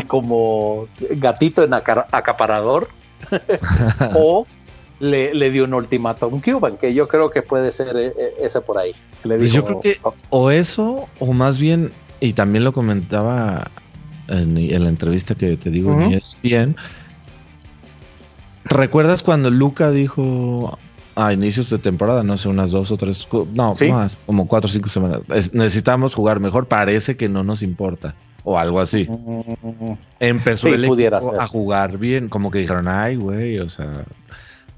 [0.07, 2.89] como gatito en acaparador,
[4.15, 4.47] o
[4.99, 8.79] le, dio un ultimátum Cuban, que yo creo que puede ser eh, eh, ese por
[8.79, 8.95] ahí.
[9.21, 9.99] Pues yo creo que
[10.31, 13.69] o eso, o más bien, y también lo comentaba
[14.41, 16.75] en, la entrevista que te digo en ESPN.
[18.65, 20.77] ¿Recuerdas cuando Luca dijo
[21.15, 24.71] a inicios de temporada, no sé, unas dos o tres, no, más, como cuatro o
[24.71, 25.21] cinco semanas,
[25.53, 29.07] necesitamos jugar mejor, parece que no nos importa, o algo así.
[30.19, 34.05] Empezó el equipo a jugar bien, como que dijeron, ay, güey, o sea,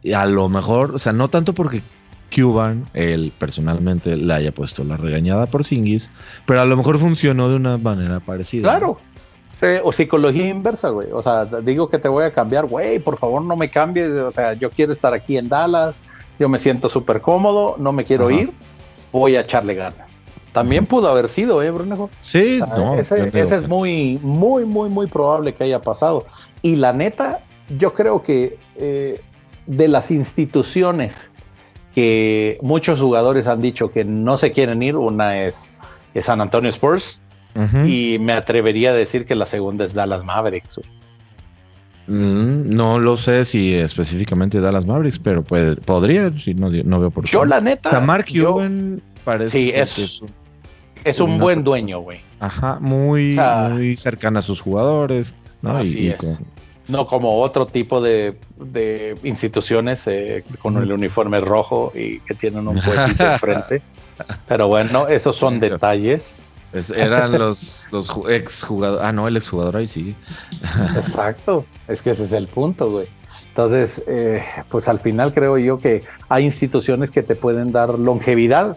[0.03, 1.81] y a lo mejor, o sea, no tanto porque
[2.35, 6.11] Cuban, él personalmente le haya puesto la regañada por Singis,
[6.45, 8.63] pero a lo mejor funcionó de una manera parecida.
[8.63, 8.99] Claro,
[9.83, 11.07] o psicología inversa, güey.
[11.11, 14.11] O sea, digo que te voy a cambiar, güey, por favor no me cambies.
[14.11, 16.03] O sea, yo quiero estar aquí en Dallas,
[16.39, 18.51] yo me siento súper cómodo, no me quiero ir,
[19.11, 20.21] voy a echarle ganas.
[20.51, 22.09] También pudo haber sido, ¿eh, Brunejo?
[22.21, 26.25] Sí, no, ese, es muy, muy, muy, muy probable que haya pasado.
[26.61, 27.41] Y la neta,
[27.77, 29.21] yo creo que eh,
[29.65, 31.29] de las instituciones
[31.93, 35.73] que muchos jugadores han dicho que no se quieren ir, una es,
[36.13, 37.21] es San Antonio Spurs,
[37.85, 40.79] y me atrevería a decir que la segunda es Dallas Mavericks.
[42.07, 47.25] Mm, no lo sé si específicamente Dallas Mavericks, pero puede, podría, si no, veo por
[47.25, 47.31] qué.
[47.31, 47.97] Yo, la neta.
[47.97, 50.21] O Mark Cuban parece sí, es,
[51.03, 52.19] es, un, buen dueño, güey.
[52.39, 53.39] Ajá, muy,
[53.71, 55.33] muy cercana a sus jugadores.
[55.61, 55.77] ¿no?
[55.77, 56.41] Así es.
[56.87, 62.67] No como otro tipo de, de instituciones eh, con el uniforme rojo y que tienen
[62.67, 63.81] un puestito enfrente.
[64.47, 66.43] Pero bueno, esos son detalles.
[66.73, 69.05] Eran los, los ex jugadores.
[69.05, 70.15] Ah, no, el ex jugador ahí sí.
[70.95, 71.65] Exacto.
[71.87, 73.07] Es que ese es el punto, güey.
[73.49, 78.75] Entonces, eh, pues al final creo yo que hay instituciones que te pueden dar longevidad.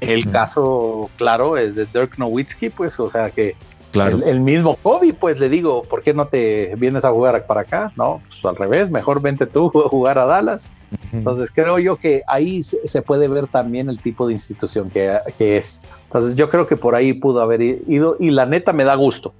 [0.00, 3.54] El caso, claro, es de Dirk Nowitzki, pues, o sea que
[3.94, 7.92] el, mismo Kobe, pues le digo, ¿por qué no te vienes a jugar para acá?
[7.96, 10.70] No, pues al revés, mejor vente tú a jugar a Dallas.
[11.12, 15.56] Entonces creo yo que ahí se puede ver también el tipo de institución que, que,
[15.56, 15.80] es.
[16.06, 19.32] Entonces yo creo que por ahí pudo haber ido y la neta me da gusto.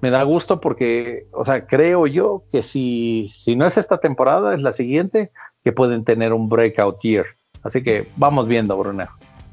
[0.00, 4.54] Me da gusto porque, o sea, creo yo que si, si no es esta temporada,
[4.54, 5.32] es la siguiente,
[5.64, 7.26] que pueden tener un breakout year.
[7.62, 9.06] Así que vamos viendo, Bruno.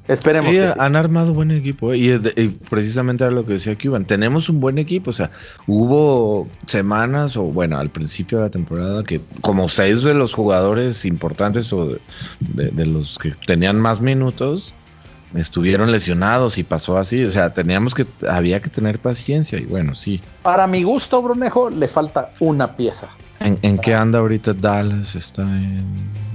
[0.08, 0.54] Esperemos.
[0.54, 1.98] Sí, han armado buen equipo ¿eh?
[1.98, 4.06] y, precisamente era lo que decía Cuban.
[4.06, 5.10] Tenemos un buen equipo.
[5.10, 5.32] O sea,
[5.68, 11.06] hubo semanas o bueno, al principio de la temporada que como seis de los jugadores
[11.06, 11.98] importantes o
[12.40, 14.74] de, los que tenían más minutos
[15.34, 17.24] estuvieron lesionados y pasó así.
[17.24, 20.22] O sea, teníamos que, había que tener paciencia y bueno, sí.
[20.44, 23.10] Para mi gusto, Brunejo, le falta una pieza.
[23.40, 25.16] ¿En, qué anda ahorita Dallas?
[25.16, 25.84] Está en.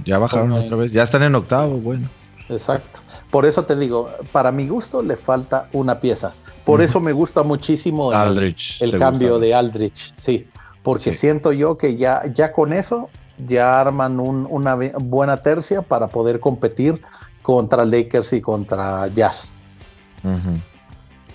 [0.04, 0.92] Ya bajaron otra vez.
[0.92, 2.08] Ya están en octavo, bueno.
[2.48, 3.00] Exacto.
[3.30, 6.32] Por eso te digo, para mi gusto le falta una pieza.
[6.64, 10.46] Por eso me gusta muchísimo el, cambio de Aldrich, sí,
[10.82, 13.08] porque siento yo que ya, ya con eso
[13.46, 17.00] ya arman una buena tercia para poder competir
[17.42, 19.54] contra Lakers y contra Jazz.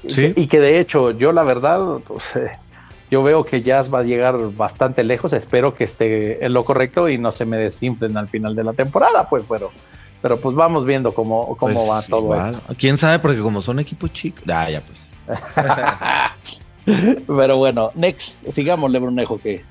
[0.08, 0.34] ¿Sí?
[0.36, 2.52] y, que de hecho yo la verdad, pues, eh,
[3.10, 7.10] yo veo que Jazz va a llegar bastante lejos, espero que esté en lo correcto
[7.10, 9.70] y no se me desinflen al final de la temporada, pues bueno.
[10.26, 12.60] Pero pues vamos viendo cómo, cómo pues va todo esto.
[12.80, 14.42] Quién sabe, porque como son equipos chicos.
[14.52, 15.06] Ah, ya pues.
[17.28, 19.64] Pero bueno, next, sigámosle, Brunejo, que,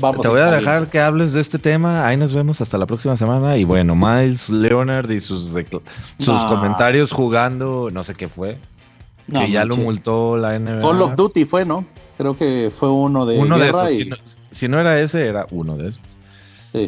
[0.00, 2.06] vamos te voy a, dejar que hables de este tema.
[2.06, 3.58] Ahí nos vemos hasta la próxima semana.
[3.58, 5.54] Y bueno, Miles Leonard y sus,
[6.18, 8.56] sus comentarios jugando, no sé qué fue.
[9.30, 10.80] que ya lo multó la NBA.
[10.80, 11.84] Call of Duty fue, ¿no?
[12.16, 13.38] Creo que fue uno de.
[13.38, 14.38] Uno de esos.
[14.50, 16.17] si no era ese, era uno de esos.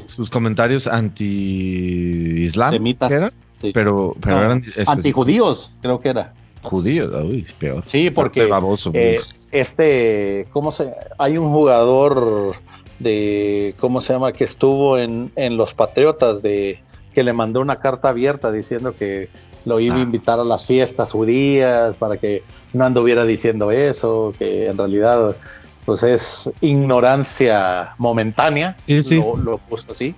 [0.07, 2.72] Sus comentarios anti-islam.
[2.72, 3.37] Semitas.
[3.74, 4.62] Pero, pero eran.
[4.87, 6.33] Antijudíos, creo que era.
[6.62, 7.83] Judíos, uy, peor.
[7.87, 8.46] Sí, porque.
[8.46, 9.20] Baboso, eh,
[9.53, 10.48] este.
[10.53, 10.92] ¿Cómo se.?
[11.18, 12.57] Hay un jugador
[12.98, 13.74] de.
[13.79, 14.33] ¿Cómo se llama?
[14.33, 16.83] Que estuvo en, en los Patriotas de.
[17.14, 19.29] Que le mandó una carta abierta diciendo que
[19.64, 20.03] lo iba a ah.
[20.03, 25.37] invitar a las fiestas judías para que no anduviera diciendo eso, que en realidad
[25.84, 30.14] pues es ignorancia momentánea, Lo, he puesto así.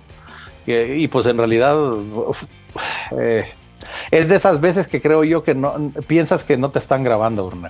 [0.65, 1.75] Y, pues en realidad
[3.19, 3.45] eh,
[4.11, 7.47] es de esas veces que creo yo que no piensas que no te están grabando,
[7.47, 7.69] Bruno.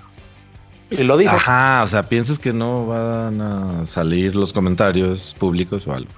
[0.92, 1.32] Y lo digo.
[1.32, 6.12] Ajá, o sea, piensas que no van a salir los comentarios públicos o algo.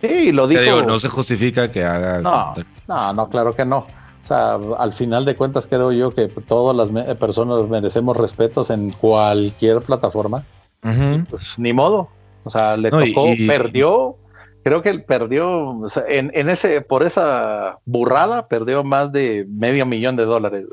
[0.00, 0.82] Sí, lo digo.
[0.82, 2.20] no se justifica que haga.
[2.20, 2.54] No,
[2.86, 3.78] no, no, claro que no.
[3.78, 8.90] O sea, al final de cuentas creo yo que todas las personas merecemos respetos en
[8.90, 10.44] cualquier plataforma.
[10.80, 12.08] Pues ni modo.
[12.44, 14.16] O sea, le tocó, perdió.
[14.62, 20.26] Creo que él perdió, en, ese, por esa burrada, perdió más de medio millón de
[20.26, 20.66] dólares.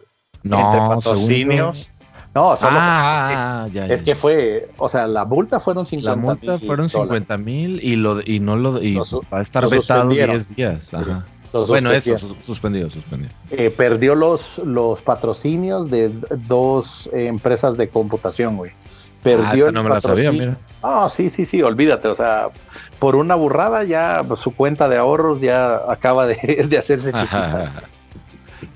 [0.43, 1.89] No, entre patrocinios.
[2.36, 6.60] No, solo ah, ah, es que fue, o sea, la multa fueron 50 La multa
[6.60, 8.96] fueron 50 mil y, lo, y no lo y
[9.34, 10.93] va a estar vetado 10 días.
[10.93, 11.26] Ajá.
[11.67, 13.32] bueno, eso, suspendido, suspendido.
[13.50, 16.12] Eh, perdió los, los patrocinios de
[16.48, 18.72] dos eh, empresas de computación, güey
[19.23, 19.69] perdió.
[19.69, 20.58] Ah, no me la sabía, mira.
[20.82, 22.08] Ah, sí, sí, sí, olvídate.
[22.08, 22.49] O sea,
[22.99, 26.36] por una burrada ya su cuenta de ahorros ya acaba de,
[26.77, 27.73] hacerse chiquita.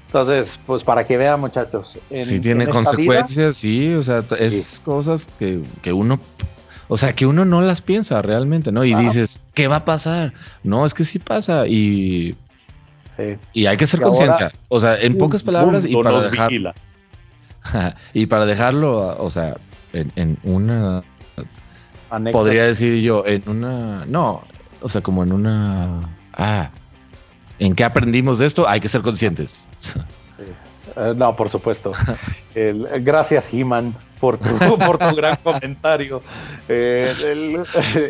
[0.08, 1.98] Entonces, pues para que vean, muchachos.
[2.24, 6.20] Si tiene consecuencias, sí, o sea, es cosas que, uno,
[6.90, 8.84] o sea, que uno no las piensa realmente, ¿no?
[8.84, 10.34] Y dices, ¿qué va a pasar?
[10.64, 12.36] No, es que sí pasa y,
[13.54, 14.52] y hay que hacer conciencia.
[14.68, 16.52] O sea, en pocas palabras y para dejar,
[18.14, 19.56] y para dejarlo, o sea,
[19.94, 21.04] en, una...
[22.32, 24.06] Podría decir yo, en una...
[24.06, 24.44] No,
[24.82, 26.02] o sea, como en una...
[26.34, 26.70] Ah,
[27.60, 28.68] ¿en qué aprendimos de esto?
[28.68, 29.70] Hay que ser conscientes.
[30.96, 31.94] Eh, no, por supuesto.
[33.00, 34.50] gracias, He-Man, por tu,
[34.86, 36.22] por tu gran comentario.
[36.68, 37.64] Eh,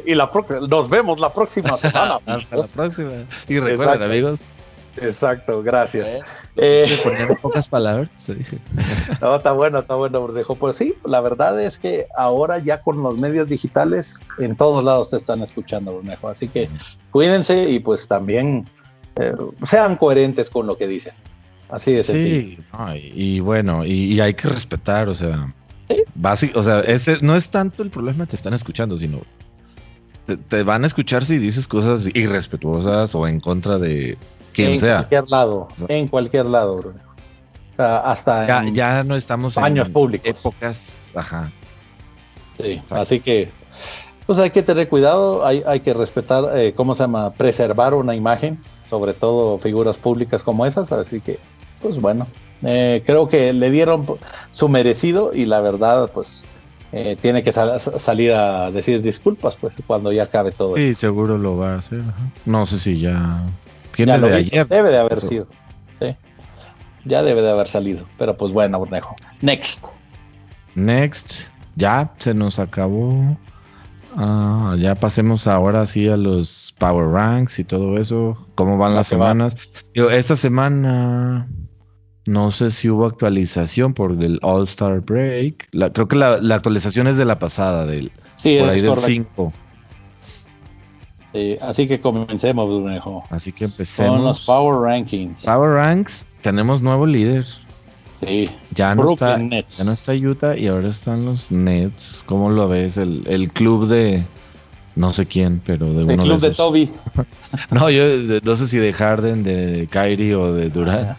[0.06, 0.32] y la
[0.68, 2.20] nos vemos la próxima semana.
[2.26, 3.12] Hasta la próxima.
[3.48, 4.54] Y recuerden, amigos,
[4.98, 6.16] Exacto, gracias.
[6.16, 8.10] Eh, eh pocas palabras.
[9.22, 10.56] no, está bueno, está bueno, Bordejo.
[10.56, 15.10] Pues sí, la verdad es que ahora ya con los medios digitales, en todos lados
[15.10, 16.28] te están escuchando, Bordejo.
[16.28, 16.70] Así que
[17.12, 18.66] cuídense y pues también
[19.16, 19.34] eh,
[19.64, 21.14] sean coherentes con lo que dicen.
[21.70, 22.58] Así de sencillo.
[22.58, 25.46] Sí, y, bueno, y, hay que respetar, o sea,
[26.16, 29.22] básico, o sea, ese no es tanto el problema te están escuchando, sino
[30.50, 34.18] te van a escuchar si dices cosas irrespetuosas o en contra de
[34.58, 37.00] en cualquier lado, en cualquier lado, Bruno.
[37.78, 40.40] hasta ya, no estamos en públicos.
[40.40, 41.52] épocas, ajá.
[42.58, 43.50] Sí, así que
[44.26, 47.32] pues hay que tener cuidado, hay, hay que respetar, eh, ¿cómo se llama?
[47.32, 51.40] Preservar una imagen, sobre todo figuras públicas como esas, así que,
[51.82, 52.28] pues bueno,
[52.64, 54.06] eh, creo que le dieron
[54.52, 56.46] su merecido y la verdad, pues
[56.94, 60.76] eh, tiene que salir a decir disculpas, pues cuando ya acabe todo.
[60.76, 62.02] Sí, seguro lo va a hacer.
[62.46, 63.46] No sé si ya
[63.96, 64.68] tiene de ayer.
[64.68, 65.48] Debe de haber sido.
[66.00, 66.16] Sí.
[67.06, 68.06] Ya debe de haber salido.
[68.18, 69.16] Pero pues bueno, Bornejo.
[69.42, 69.86] Next.
[70.76, 71.48] Next.
[71.76, 73.38] Ya se nos acabó.
[74.16, 78.38] Ah, ya pasemos ahora sí a los Power Ranks y todo eso.
[78.56, 79.56] ¿Cómo van las semanas?
[79.94, 81.48] esta semana
[82.26, 85.70] no sé si hubo actualización por el All Star Break.
[85.94, 89.54] creo que la, actualización es de la pasada, del, sí, por ahí del 5.
[91.62, 93.24] Así que comencemos, Brunejo.
[93.30, 94.16] Así que empecemos.
[94.18, 95.44] Con los Power Rankings.
[95.44, 97.46] Power Ranks, tenemos nuevo líder.
[98.22, 98.50] Sí.
[98.76, 102.24] Ya no, está, ya no está Utah y ahora están los Nets.
[102.28, 102.98] ¿Cómo lo ves?
[102.98, 104.24] El, el club de
[104.96, 106.92] no sé quién, pero de el club de, Toby.
[107.72, 108.04] no, yo
[108.44, 111.18] no sé si de Harden, de Kyrie o de Durant.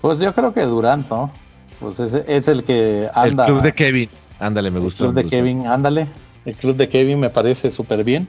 [0.00, 1.30] Pues yo creo que Durant, ¿no?
[1.78, 3.46] Pues es, es el que anda.
[3.46, 4.08] El club de Kevin.
[4.38, 5.04] Ándale, me gusta.
[5.04, 6.08] El club de Kevin, ándale.
[6.44, 8.28] El club de Kevin me parece súper bien.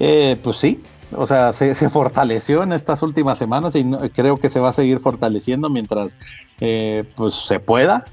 [0.00, 0.82] Eh, pues sí,
[1.14, 4.98] o sea, se, fortaleció en estas últimas semanas y creo que se va a seguir
[4.98, 6.16] fortaleciendo mientras
[6.60, 8.06] eh, pues se pueda.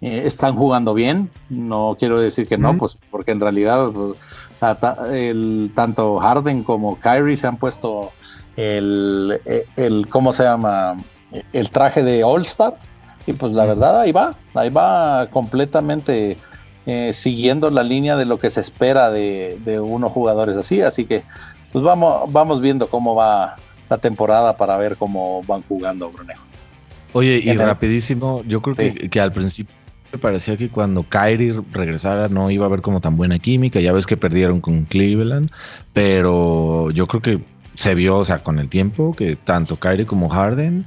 [0.00, 4.16] Eh, están jugando bien, no quiero decir que no, pues porque en realidad pues,
[5.12, 8.10] el, tanto Harden como Kyrie se han puesto
[8.56, 9.40] el,
[9.76, 10.96] el ¿cómo se llama?
[11.52, 12.76] el traje de All Star.
[13.26, 16.36] Y pues la verdad ahí va, ahí va completamente
[16.86, 20.80] eh, siguiendo la línea de lo que se espera de, unos jugadores así.
[20.80, 21.22] Así que
[21.72, 23.56] pues vamos, vamos viendo cómo va
[23.90, 26.42] la temporada para ver cómo van jugando, Brunejo.
[27.12, 29.74] Oye, y rapidísimo, yo creo que, que, al principio
[30.20, 33.80] parecía que cuando Kyrie regresara no iba a haber como tan buena química.
[33.80, 35.50] Ya ves que perdieron con Cleveland,
[35.92, 37.40] pero yo creo que
[37.74, 40.86] se vio, o sea, con el tiempo que tanto Kyrie como Harden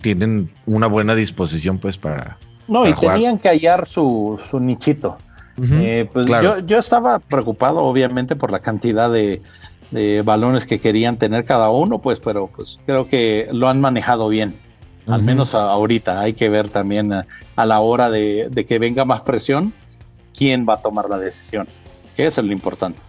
[0.00, 2.38] tienen una buena disposición pues para...
[2.68, 5.16] No, y tenían que hallar su, su nichito.
[5.60, 9.42] Eh, pues yo, yo, estaba preocupado obviamente por la cantidad de,
[10.24, 14.58] balones que querían tener cada uno, pues, pero pues creo que lo han manejado bien.
[15.08, 19.72] Al menos ahorita hay que ver también a, la hora de, que venga más presión,
[20.36, 21.68] quién va a tomar la decisión.
[22.16, 23.00] Que eso es lo importante.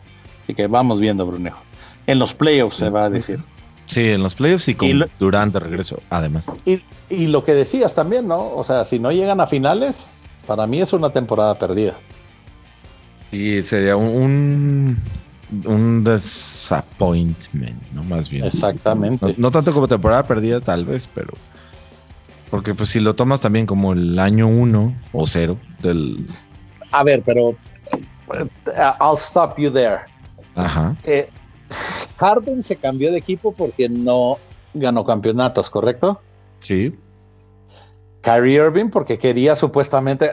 [0.43, 1.61] Así que vamos viendo, Brunejo.
[2.07, 3.39] En los playoffs se va a decir.
[3.85, 6.47] Sí, en los playoffs y, con, durante regreso, además.
[6.65, 6.81] Y,
[7.27, 8.55] lo que decías también, ¿no?
[8.55, 11.95] O sea, si no llegan a finales, para mí es una temporada perdida.
[13.29, 14.97] Sí, sería un,
[15.65, 18.03] un disappointment, ¿no?
[18.03, 18.45] Más bien.
[18.45, 19.35] Exactamente.
[19.37, 21.33] No, tanto como temporada perdida, tal vez, pero.
[22.49, 26.27] Porque pues si lo tomas también como el año uno o cero del.
[26.91, 27.49] A ver, pero.
[27.49, 28.47] Uh,
[28.99, 30.01] I'll stop you there.
[30.55, 30.95] Ajá.
[31.03, 31.29] Eh,
[32.23, 34.37] Harden se cambió de equipo porque no
[34.73, 36.21] ganó campeonatos, ¿correcto?
[36.59, 36.97] Sí.
[38.21, 40.31] Kyrie Irving porque quería supuestamente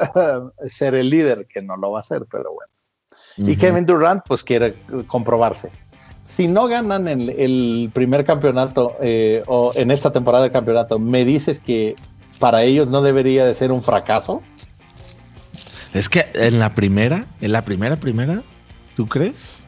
[0.64, 2.72] ser el líder, que no lo va a hacer, pero bueno.
[3.36, 4.74] Y Kevin Durant pues quiere
[5.06, 5.70] comprobarse.
[6.22, 11.60] Si no ganan el, primer campeonato eh, o en esta temporada de campeonato, ¿me dices
[11.60, 11.94] que
[12.40, 14.42] para ellos no debería de ser un fracaso?
[15.92, 18.42] Es que en la primera, en la primera, primera,
[18.96, 19.64] ¿tú crees?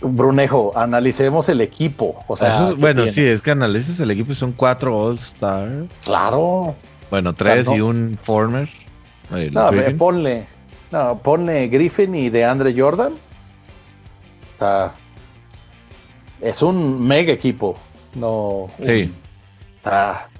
[0.00, 2.22] Brunejo, analicemos el equipo.
[2.26, 5.86] O sea, bueno, sí, es que analices el equipo y son cuatro All-Star.
[6.04, 6.74] Claro.
[7.10, 8.68] Bueno, tres y un former.
[9.30, 10.46] no, ponle,
[10.90, 13.12] no, ponle Griffin y de Andre Jordan.
[13.12, 14.92] O sea,
[16.40, 17.76] es un mega equipo.
[18.14, 18.68] No.
[18.84, 19.12] Sí.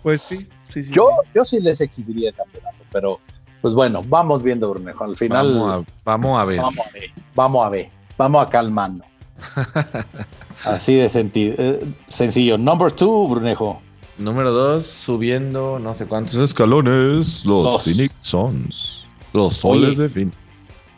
[0.03, 0.47] pues sí,
[0.91, 3.21] Yo, yo sí les exigiría el campeonato, pero
[3.61, 5.05] pues bueno, vamos viendo, Brunejo.
[5.05, 5.85] Al final.
[6.05, 6.61] Vamos a, ver.
[6.61, 7.11] Vamos a ver.
[7.35, 7.89] Vamos a ver.
[8.19, 9.07] Vamos a calmarnos.
[10.65, 12.59] Así de sentido, eh, sencillo.
[12.59, 13.81] Number two, Brunejo.
[14.19, 19.07] Número dos, subiendo no sé cuántos escalones, los, Phoenix Suns.
[19.33, 20.33] Los soles de fin.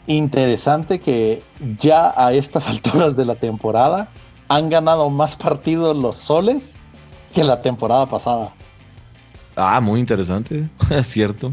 [0.07, 1.43] Interesante que
[1.79, 4.09] ya a estas alturas de la temporada
[4.49, 6.75] han ganado más partidos los soles
[7.33, 8.53] que la temporada pasada.
[9.57, 11.53] Ah, muy interesante, es cierto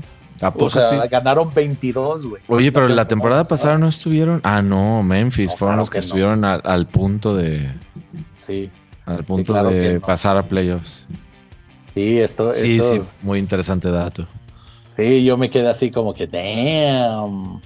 [0.50, 2.42] o sea, ganaron 22, güey.
[2.48, 4.42] Oye, pero la temporada pasada no estuvieron.
[4.44, 7.70] Ah, no, Memphis fueron los que, estuvieron al, punto de.
[8.38, 8.70] Sí.
[9.06, 11.08] Al punto de pasar a playoffs.
[11.94, 14.28] Sí, esto, sí, sí, muy interesante dato.
[14.96, 17.62] Sí, yo me quedé así como que, damn.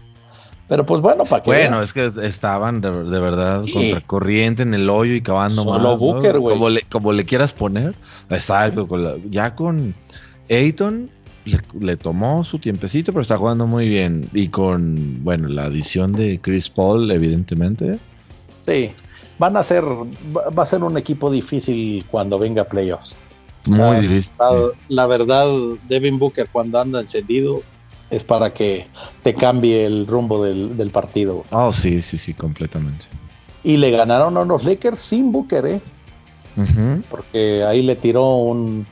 [0.68, 1.50] Pero pues bueno, para que.
[1.50, 6.00] Bueno, es que estaban de, verdad contracorriente en el hoyo y cavando Solo más.
[6.00, 6.56] Booker, güey.
[6.56, 7.96] Como, le, como le quieras poner.
[8.30, 8.88] Exacto,
[9.30, 9.96] ya con
[10.50, 11.10] Ayton
[11.80, 14.30] le, tomó su tiempecito, pero está jugando muy bien.
[14.34, 18.00] Y con, bueno, la adición de Chris Paul, evidentemente.
[18.66, 18.92] Sí,
[19.40, 23.16] van a ser, va a ser un equipo difícil cuando venga playoffs.
[23.66, 24.34] Muy difícil.
[24.88, 25.48] La, verdad,
[25.88, 27.62] Devin Booker cuando anda encendido
[28.10, 28.88] es para que
[29.24, 31.44] te cambie el rumbo del, partido.
[31.52, 33.08] Oh, sí, sí, sí, completamente.
[33.64, 35.82] Y le ganaron a los Lakers sin Booker, ¿eh?
[37.10, 38.88] Porque ahí le tiró un,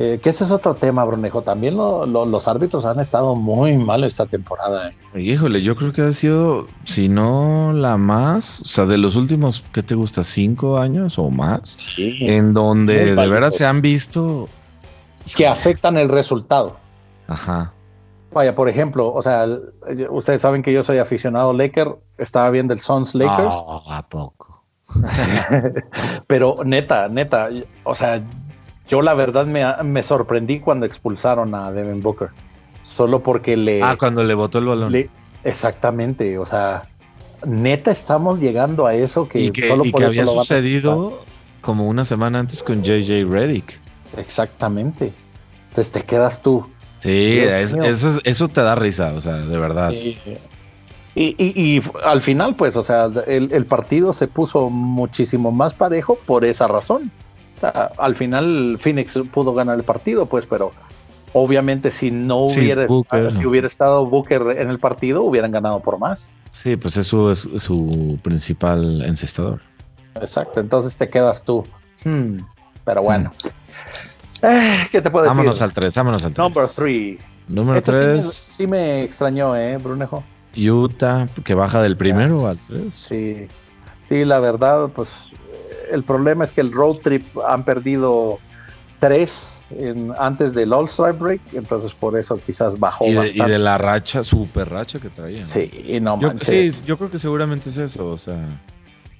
[0.00, 1.42] eh, que ese es otro tema, Brunejo.
[1.42, 4.90] También los árbitros han estado muy mal esta temporada.
[5.14, 5.20] ¿eh?
[5.20, 9.64] Híjole, yo creo que ha sido, si no la más, o sea, de los últimos,
[9.72, 10.22] ¿qué te gusta?
[10.22, 11.78] ¿Cinco años o más?
[11.96, 14.48] En donde de veras se han visto.
[15.36, 16.76] Que afectan el resultado.
[17.26, 17.72] Ajá.
[18.32, 19.46] Vaya, por ejemplo, o sea,
[20.10, 23.54] ustedes saben que yo soy aficionado Laker, estaba viendo el Suns Lakers.
[23.56, 24.64] Oh, ¿A poco?
[26.28, 27.48] Pero neta, neta,
[27.82, 28.22] o sea,
[28.88, 32.30] yo la verdad me, sorprendí cuando expulsaron a Devin Booker.
[32.82, 33.82] Solo porque le...
[33.82, 34.94] Ah, cuando le botó el balón.
[35.44, 36.88] exactamente, o sea,
[37.44, 41.22] neta estamos llegando a eso que, que, solo por había sucedido
[41.60, 43.78] como una semana antes con JJ Reddick.
[44.16, 45.12] Exactamente.
[45.68, 46.66] Entonces te quedas tú.
[47.00, 49.92] Sí, eso, eso te da risa, o sea, de verdad.
[51.14, 56.68] Y, al final, pues, o sea, el partido se puso muchísimo más parejo por esa
[56.68, 57.12] razón
[57.62, 60.72] al final Phoenix pudo ganar el partido, pues, pero
[61.32, 62.86] obviamente si no hubiera,
[63.30, 66.32] si hubiera estado Booker en el partido, hubieran ganado por más.
[66.50, 69.60] Sí, pues eso es su principal encestador.
[70.14, 71.66] Exacto, entonces te quedas tú.
[72.04, 72.38] Hmm,
[72.84, 73.32] pero bueno.
[74.42, 75.36] Eh, ¿Qué te puedo decir?
[75.36, 76.38] Vámonos al 3, vámonos al 3.
[76.38, 77.18] Number 3.
[77.48, 78.24] Número 3.
[78.24, 80.22] Sí, me, extrañó, ¿eh, Brunejo?
[80.56, 82.82] Utah, que baja del primero al 3.
[82.96, 83.48] Sí,
[84.04, 85.27] sí, la verdad, pues
[85.90, 88.38] el problema es que el road trip han perdido
[88.98, 89.64] tres
[90.18, 93.48] antes del All-Star Break, entonces por eso quizás bajó y de, bastante.
[93.50, 95.46] Y de la racha, super racha que traían.
[95.46, 98.60] Sí, no yo, Sí, yo creo que seguramente es eso, o sea,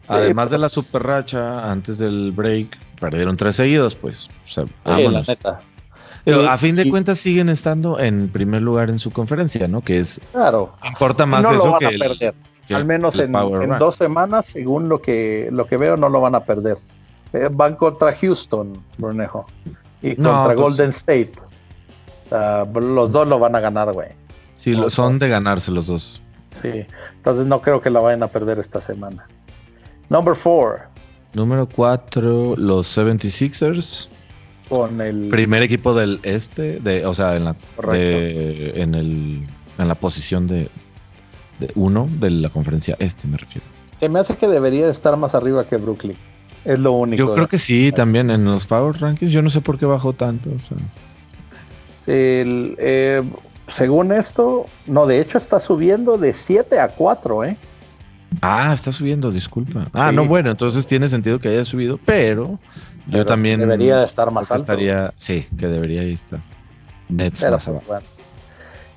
[0.09, 4.65] además de la pues, super racha, antes del break, perdieron tres seguidos, pues, o sea,
[4.85, 5.61] la neta.
[6.25, 9.81] Pero a fin de cuentas siguen estando en primer lugar en su conferencia, ¿no?
[9.81, 10.21] Que es...
[10.33, 10.75] Claro.
[10.85, 11.97] Importa más eso que...
[11.97, 12.35] perder.
[12.71, 13.33] Al menos en,
[13.79, 16.79] dos semanas, según lo que, lo que veo, no lo van a perder.
[17.33, 19.47] Eh, van contra Houston, Brunejo,
[20.03, 21.33] y contra pues Golden State.
[22.31, 24.09] los dos lo van a ganar, güey.
[24.55, 26.23] Sí, son de ganarse los dos.
[26.63, 26.85] Sí,
[27.17, 29.27] entonces no creo que la vayan a perder esta semana.
[30.09, 30.81] Number four.
[31.35, 34.09] Número cuatro, los 76ers.
[34.69, 37.55] Con el primer equipo del este, de, o sea, en la,
[37.93, 39.47] en, el,
[39.79, 40.69] en la posición de,
[41.59, 43.67] de uno de la conferencia este, me refiero.
[44.01, 46.17] Se me hace que debería estar más arriba que Brooklyn.
[46.65, 47.19] Es lo único.
[47.19, 49.33] Yo creo que sí, también en los Power Rankings.
[49.33, 50.51] Yo no sé por qué bajó tanto.
[52.07, 53.23] Eh,
[53.69, 57.57] según esto, no, de hecho está subiendo de 7 a 4, ¿eh?
[58.43, 59.89] Ah, está subiendo, disculpa.
[59.93, 62.59] Ah, no, bueno, entonces tiene sentido que haya subido, pero,
[63.07, 63.61] yo también.
[63.61, 64.63] Debería estar más alto.
[64.63, 66.41] Estaría, sí, que debería estar.
[67.09, 68.07] Nets más pues, Bueno.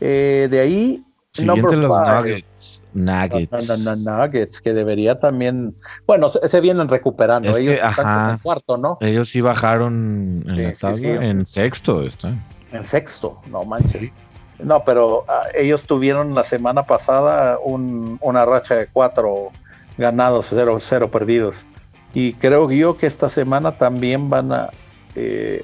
[0.01, 1.03] Eh, de ahí
[1.34, 2.84] Siguiente los Nuggets.
[2.94, 4.06] Nuggets.
[4.06, 5.74] nuggets, que debería también.
[6.06, 7.56] Bueno, se, vienen recuperando.
[7.56, 8.98] Ellos están en cuarto, ¿no?
[9.00, 11.26] Ellos sí bajaron en la tabla.
[11.26, 12.44] En sexto están.
[12.74, 14.12] En sexto, no manches.
[14.60, 19.52] No, pero ah, ellos tuvieron la semana pasada una racha de cuatro
[19.98, 21.66] ganados, cero, cero perdidos.
[22.14, 24.70] Y creo yo que esta semana también van a.
[25.16, 25.64] Eh,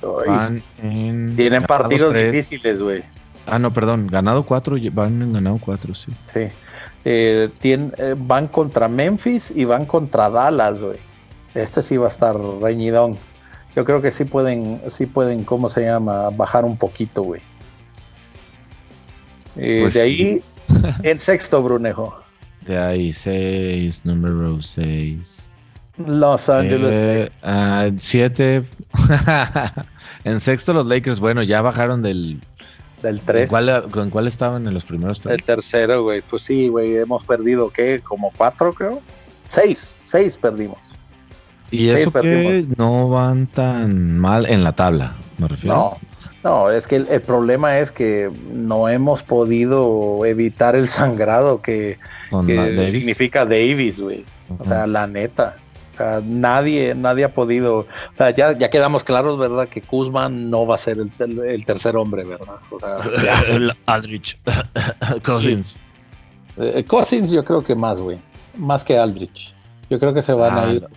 [1.36, 3.04] tienen partidos difíciles, güey.
[3.48, 6.12] Ah, no, perdón, ganado cuatro, van en ganado cuatro, sí.
[6.34, 6.52] Sí.
[7.06, 10.98] Eh, eh, van contra Memphis y van contra Dallas, güey.
[11.56, 13.18] Este sí va a estar reñidón.
[13.76, 16.30] Yo creo que sí pueden, sí pueden, ¿cómo se llama?
[16.32, 17.42] Bajar un poquito, güey.
[19.56, 20.44] Eh, pues de ahí,
[21.04, 22.14] en sexto, Brunejo.
[22.62, 25.50] De ahí, seis, número seis.
[25.98, 27.32] Los Ángeles.
[27.42, 28.66] Ah, siete.
[30.26, 32.42] en sexto, los Lakers, bueno, ya bajaron del
[33.08, 33.52] del 3.
[33.92, 35.36] ¿Con cuál, estaban en los primeros tres?
[35.36, 36.22] El tercero, güey.
[36.22, 36.96] Pues sí, güey.
[36.96, 38.02] Hemos perdido, ¿qué?
[38.04, 39.02] Como cuatro, creo.
[39.48, 39.98] Seis.
[40.02, 40.80] Seis perdimos.
[41.72, 45.76] Y eso que no van tan mal en la tabla, me refiero.
[45.76, 45.98] No,
[46.44, 51.98] no, es que el, problema es que no hemos podido evitar el sangrado que,
[52.90, 54.24] significa Davis, güey.
[54.60, 55.58] O sea, la neta
[56.24, 57.80] nadie, nadie ha podido.
[57.80, 59.68] O sea, ya, ya quedamos claros, ¿verdad?
[59.68, 62.58] Que Kuzman no va a ser el, tercer hombre, ¿verdad?
[62.70, 62.98] O sea,
[63.86, 64.40] Aldrich.
[65.24, 65.80] Cousins.
[66.58, 68.18] Eh, Cousins, yo creo que más, güey.
[68.56, 69.54] Más que Aldrich.
[69.90, 70.74] Yo creo que se van a ah.
[70.74, 70.88] ir.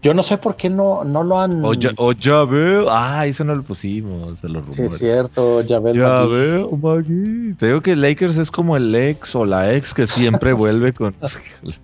[0.00, 1.62] Yo no sé por qué no, no lo han.
[1.64, 2.86] O ya, o ya veo.
[2.88, 4.42] Ah, eso no lo pusimos.
[4.42, 5.60] los Sí, es cierto.
[5.60, 5.92] Ya veo.
[5.92, 7.54] Ya veo, Magui.
[7.54, 11.14] Te digo que Lakers es como el ex o la ex que siempre vuelve con.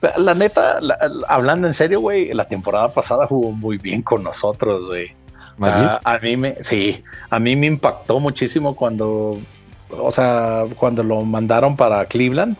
[0.18, 0.78] la neta,
[1.28, 5.10] hablando en serio, güey, la temporada pasada jugó muy bien con nosotros, güey.
[5.60, 9.38] a mí me, sí, a mí me impactó muchísimo cuando,
[9.90, 12.56] o sea, cuando lo mandaron para Cleveland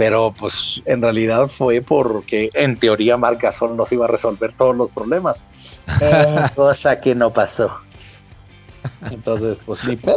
[0.00, 4.74] pero pues en realidad fue porque en teoría Marc Gasol nos iba a resolver todos
[4.74, 5.44] los problemas,
[6.56, 7.70] cosa que no pasó.
[9.10, 10.16] Entonces, pues ni pedo.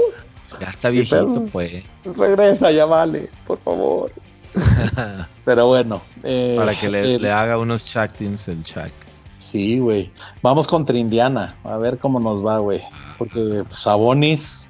[0.61, 1.83] Ya está viejito, pues.
[2.05, 4.09] Regresa, ya vale, por favor.
[5.43, 6.01] pero bueno.
[6.23, 8.93] Eh, Para que le, haga unos Teams el Chuck.
[9.39, 10.09] Sí, güey.
[10.41, 12.81] Vamos contra Indiana, a ver cómo nos va, güey.
[13.17, 14.69] Porque Sabonis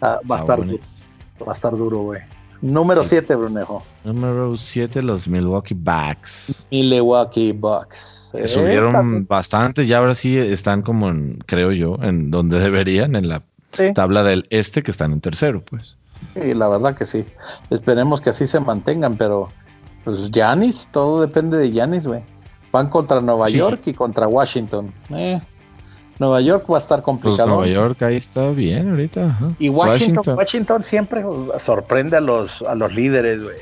[0.00, 2.22] ah, va, a estar, va a estar duro, güey.
[2.62, 3.82] Número 7, Brunejo.
[4.04, 6.66] Número 7, los Milwaukee Bucks.
[6.70, 8.32] Milwaukee Bucks.
[8.34, 13.28] Eh, subieron bastante y ahora sí están como, en, creo yo, en donde deberían, en
[13.28, 13.42] la
[13.94, 15.96] tabla del este, que están en tercero, pues.
[16.34, 17.24] Sí, la verdad que sí.
[17.70, 19.48] Esperemos que así se mantengan, pero
[20.04, 22.22] pues Yanis, todo depende de Yanis, güey.
[22.72, 24.92] Van contra Nueva York y contra Washington.
[25.10, 25.40] Eh,
[26.20, 27.36] Nueva York va a estar complicado.
[27.36, 29.38] Pues Nueva York ahí está bien ahorita.
[29.58, 31.24] Y Washington, Washington, siempre
[31.58, 33.56] sorprende a los, a los líderes, güey.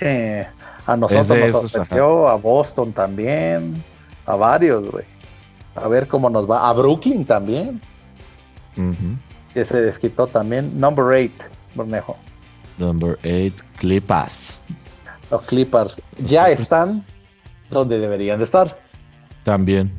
[0.86, 3.84] a nosotros nos sorprendió, a Boston también,
[4.24, 5.04] a varios, güey.
[5.74, 6.66] A ver cómo nos va.
[6.66, 7.82] A Brooklyn también.
[9.52, 10.80] Que se desquitó también.
[10.80, 11.32] Number 8,
[11.74, 12.16] Bermejo.
[12.78, 14.62] Number 8, Clippers.
[15.30, 17.04] Los Clippers ya están
[17.68, 18.78] donde deberían de estar.
[19.44, 19.92] También.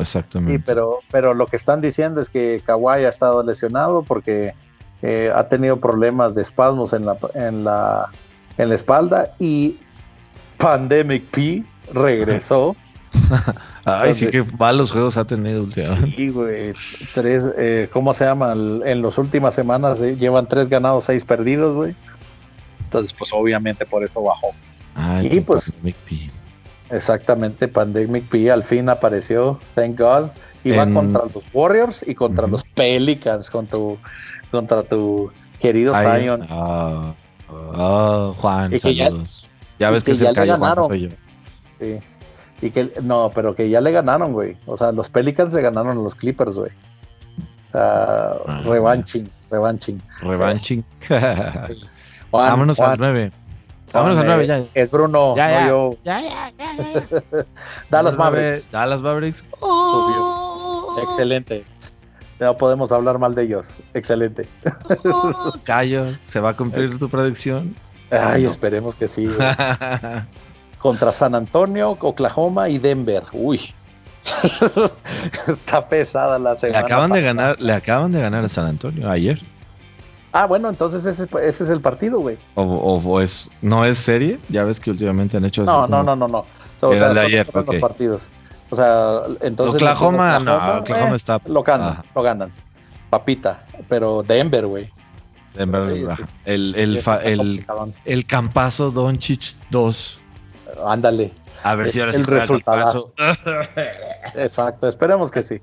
[0.00, 0.58] Exactamente.
[0.58, 4.54] Sí, pero, pero lo que están diciendo es que Kawhi ha estado lesionado porque
[5.02, 8.10] eh, ha tenido problemas de espasmos en la, en la,
[8.58, 9.78] en la espalda y
[10.58, 12.76] Pandemic P regresó.
[13.84, 16.16] Ay, sí que malos juegos ha tenido últimamente.
[16.16, 16.74] Sí, güey.
[17.14, 18.52] Tres, eh, ¿cómo se llama?
[18.52, 21.94] En las últimas semanas eh, llevan tres ganados, seis perdidos, güey.
[22.84, 24.48] Entonces, pues obviamente por eso bajó.
[25.22, 25.92] y pues, P.
[26.90, 30.30] Exactamente, Pandemic P al fin apareció, thank God.
[30.64, 33.96] Iba contra los Warriors y contra los Pelicans, con tu,
[34.50, 36.46] contra tu querido Zion.
[36.50, 37.14] Ah,
[37.48, 39.48] ah, Juan, saludos.
[39.78, 41.08] Ya, ves que, se cayó soy yo.
[41.78, 41.98] Sí.
[42.60, 44.58] Y que, no, pero que ya le ganaron, güey.
[44.66, 46.70] O sea, los Pelicans le ganaron a los Clippers, güey.
[47.72, 50.02] Uh, revanching, revanching.
[50.20, 50.84] Revanching.
[52.30, 53.32] Vámonos al 9.
[53.92, 54.64] Vámonos a nueve, ya.
[54.74, 55.60] Es Bruno, ya, ya.
[55.62, 55.96] no yo.
[56.04, 57.44] Ya, ya, ya.
[57.90, 58.70] Dallas Mavericks.
[58.70, 59.44] Dallas Mavericks.
[59.60, 60.96] Oh.
[61.02, 61.64] Excelente.
[62.38, 63.76] No podemos hablar mal de ellos.
[63.92, 64.48] Excelente.
[65.04, 67.76] Oh, callo, ¿se va a cumplir tu predicción?
[68.10, 69.30] Ay, esperemos que sí.
[70.78, 73.22] Contra San Antonio, Oklahoma y Denver.
[73.32, 73.74] Uy.
[75.46, 76.80] Está pesada la semana.
[76.80, 79.40] Le acaban de ganar, le acaban de ganar a San Antonio ayer.
[80.32, 82.38] Ah, bueno, entonces ese, ese es el partido, güey.
[82.54, 84.38] O, o, es, ¿No es serie?
[84.48, 85.72] Ya ves que últimamente han hecho eso.
[85.72, 86.46] No, no, no, no, no.
[86.80, 88.28] O sea, de ayer, los partidos.
[88.70, 89.76] O sea, entonces.
[89.76, 91.40] Oklahoma, no, Oklahoma está.
[91.46, 92.52] Lo ganan, lo ganan.
[93.10, 93.66] Papita.
[93.88, 94.90] Pero Denver, güey.
[95.54, 95.82] Denver,
[96.44, 97.66] el, el, el,
[98.04, 100.20] el, campazo Doncic 2.
[100.86, 101.32] Ándale.
[101.64, 103.12] A ver si ahora el, resultado.
[104.34, 105.60] Exacto, esperemos que sí.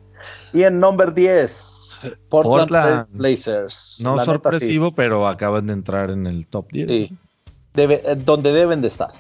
[0.54, 1.87] Y en number 10,
[2.30, 4.00] Portland, Blazers.
[4.04, 6.88] No sorpresivo, pero acaban de entrar en el top 10.
[6.88, 7.18] Sí.
[7.74, 9.12] Debe, eh, donde deben de estar.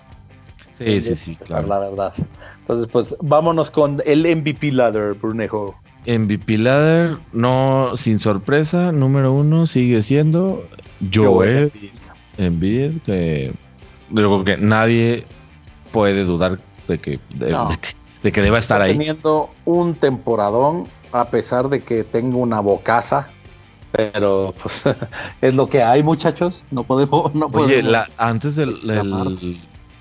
[0.77, 1.67] Sí, sí, sí, claro.
[1.67, 2.13] La verdad.
[2.61, 5.75] Entonces, pues vámonos con el MVP ladder, Brunejo.
[6.05, 10.63] MVP ladder, no sin sorpresa, número uno sigue siendo
[11.13, 11.71] Joel
[12.37, 13.51] Embiid, que
[14.09, 15.25] digo que nadie
[15.91, 18.93] puede dudar de que, de, que, deba estar ahí.
[18.93, 23.29] Teniendo un temporadón a pesar de que tengo una bocaza,
[23.91, 24.83] pero pues,
[25.41, 26.63] es lo que hay, muchachos.
[26.71, 27.33] No podemos.
[27.33, 27.83] No Oye,
[28.17, 28.79] antes del,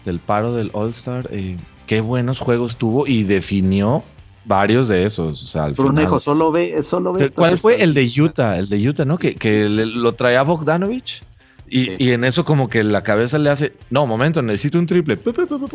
[0.05, 4.03] del, paro del All-Star, eh, qué buenos juegos tuvo y definió
[4.45, 5.43] varios de esos.
[5.43, 7.31] O sea, al Brunejo, solo ve, solo ve.
[7.31, 8.59] ¿Cuál fue el de Utah?
[8.59, 9.19] El de Utah, ¿no?
[9.19, 11.23] Que, que lo traía Bogdanovich.
[11.69, 15.19] Y, y, en eso como que la cabeza le hace, no, momento, necesito un triple.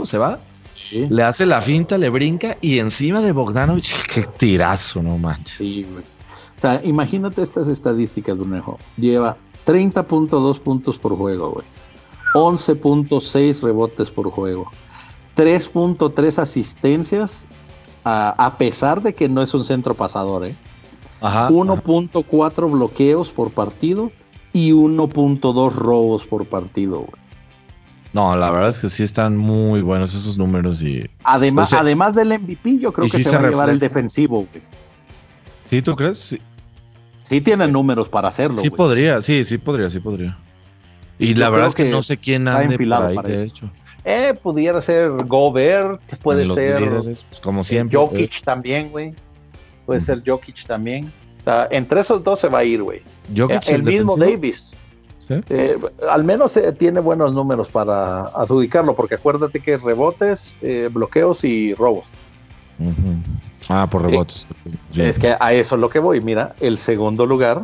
[0.06, 0.40] Se va
[0.92, 5.58] le hace la finta, le brinca y encima de Bogdanovich, qué tirazo, no manches.
[5.58, 6.04] Sí, güey.
[6.58, 8.78] O sea, imagínate estas estadísticas, Brunejo.
[8.98, 11.66] Lleva 30.2 puntos por juego, güey.
[12.34, 14.72] 11.6 rebotes por juego.
[15.36, 17.46] 3.3 asistencias,
[18.04, 20.56] a, pesar de que no es un centro pasador, ¿eh?
[21.22, 24.12] 1.4 bloqueos por partido
[24.54, 27.21] y 1.2 robos por partido, güey.
[28.14, 31.10] No, la verdad es que sí están muy buenos esos números y.
[31.24, 34.64] Además, pues, además del MVP, yo creo que se, va a llevar el defensivo, güey.
[35.70, 36.18] ¿Sí, tú crees?
[36.18, 36.42] Sí.
[37.32, 38.58] Sí tienen números para hacerlo.
[38.58, 40.38] Sí podría, sí, sí podría, sí podría.
[41.18, 43.72] Y la verdad es que, no sé quién ande por ahí, de hecho.
[44.04, 47.98] Eh, pudiera ser Gobert, puede ser pues, como siempre.
[47.98, 48.42] Jokic eh.
[48.44, 49.14] también, güey.
[49.86, 51.10] Puede ser Jokic también.
[51.40, 53.02] O sea, entre esos dos se va a ir, güey.
[53.34, 54.72] Jokic, el, mismo Davis.
[55.50, 55.78] Eh,
[56.10, 61.44] al menos eh, tiene buenos números para adjudicarlo, porque acuérdate que es rebotes, eh, bloqueos
[61.44, 62.12] y robos.
[63.70, 64.48] Ah, por rebotes.
[64.96, 66.22] es que a eso es lo que voy.
[66.22, 67.64] Mira, el segundo lugar,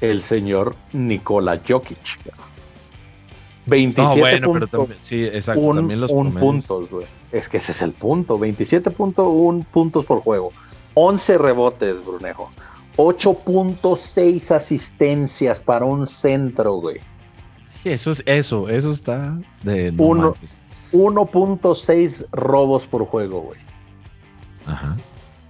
[0.00, 2.18] el señor Nikola Jokic.
[3.66, 7.06] 27 bueno, puntos, pero también, sí, exacto, también los puntos, güey.
[7.32, 10.52] Es que ese es el punto, 27.1 puntos por juego,
[10.94, 12.50] 11 rebotes, Brunejo.
[12.96, 17.00] 8.6 asistencias para un centro, güey.
[17.84, 23.60] Eso es eso, eso está de 1.6 robos por juego, güey.
[24.66, 24.96] Ajá.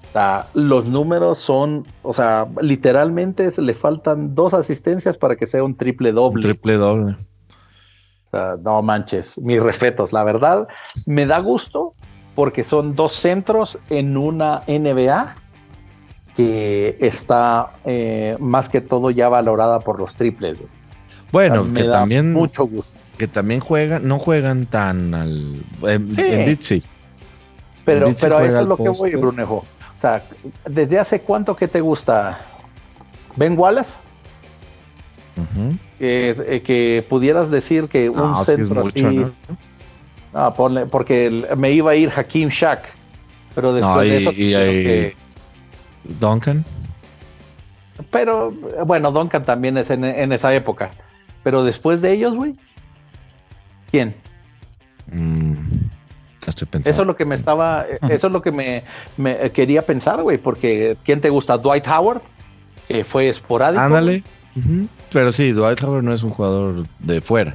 [0.09, 5.63] O sea, los números son, o sea, literalmente le faltan dos asistencias para que sea
[5.63, 6.43] un triple doble.
[6.43, 7.17] triple doble.
[8.27, 10.13] O sea, no manches, mis respetos.
[10.13, 10.67] La verdad,
[11.07, 11.95] me da gusto
[12.35, 15.37] porque son dos centros en una NBA
[16.37, 20.59] que está eh, más que todo ya valorada por los triples.
[21.33, 22.99] Bueno, que también mucho gusto.
[23.19, 26.83] Que también juegan, no juegan tan al en, sí.
[27.85, 29.57] Pero, pero eso es lo que voy, Brunejo.
[29.57, 30.23] O sea,
[30.69, 32.39] ¿desde hace cuánto que te gusta?
[33.37, 34.05] ¿Ben Wallace?
[36.01, 39.03] Eh, que pudieras decir que un centro así.
[39.03, 40.55] ¿no?
[40.91, 42.83] porque me iba a ir Hakim Shaq,
[43.55, 44.31] pero después de eso.
[44.33, 45.17] que,
[46.21, 46.65] Duncan.
[48.11, 48.51] Pero
[48.85, 50.91] bueno, Duncan también es en, esa época.
[51.43, 52.55] Pero después de ellos, güey.
[53.91, 54.15] ¿Quién?
[55.11, 55.55] Mm,
[56.47, 56.91] estoy pensando.
[56.91, 58.83] Eso es lo que me estaba, eso es lo que me,
[59.53, 61.57] quería pensar, güey, porque ¿quién te gusta?
[61.57, 62.21] Dwight Howard,
[62.89, 63.83] que fue esporádico.
[63.83, 64.23] Ándale.
[65.13, 67.55] Pero sí, Dwight Howard no es un jugador de fuera.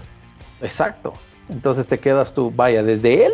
[0.62, 1.14] Exacto.
[1.50, 3.32] Entonces te quedas tú, vaya, desde él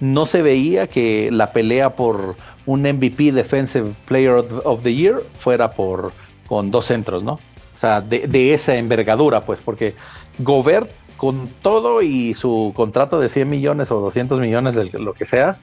[0.00, 2.36] no se veía que la pelea por
[2.66, 6.12] un MVP Defensive Player of the Year fuera por
[6.46, 7.32] con dos centros, ¿no?
[7.32, 9.94] O sea, de, esa envergadura, pues, porque
[10.38, 15.26] Gobert, con todo y su contrato de 100 millones o 200 millones, de lo que
[15.26, 15.58] sea,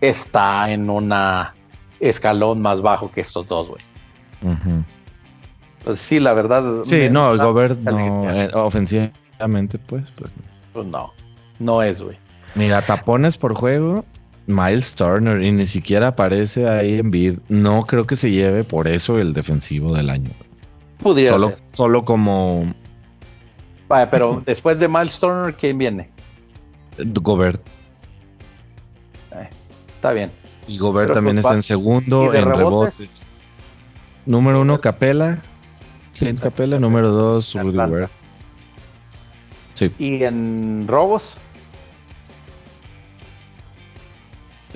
[0.00, 1.54] está en una
[2.00, 3.80] escalón más bajo que estos dos, güey.
[5.84, 6.84] Pues sí, la verdad.
[6.84, 10.34] Sí, no, Gobert no, eh, ofensivamente, pues, pues.
[10.74, 11.12] Pues no,
[11.58, 12.18] no es, güey.
[12.56, 14.04] Mira, tapones por juego,
[14.46, 17.38] Miles Turner, y ni siquiera aparece ahí en bid.
[17.50, 20.30] No creo que se lleve por eso el defensivo del año.
[20.98, 21.58] Pudiera solo, ser.
[21.74, 22.74] Solo como.
[23.88, 26.08] Vaya, pero después de Miles Turner, ¿quién viene?
[26.96, 27.60] Gobert.
[29.32, 29.50] Eh,
[29.94, 30.32] está bien.
[30.66, 33.34] Y Gobert también pues está en segundo en rebotes?
[34.24, 35.42] Número uno, Capela.
[36.18, 36.78] Clint Capela.
[36.78, 38.10] Número dos, Rudy Gobert.
[39.74, 39.92] Sí.
[39.98, 41.36] ¿Y en robos?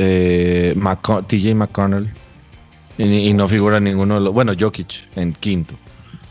[0.01, 0.75] Eh,
[1.27, 2.11] TJ McConnell.
[2.99, 4.35] Y, no figura ninguno de los.
[4.35, 5.75] Bueno, Jokic en quinto.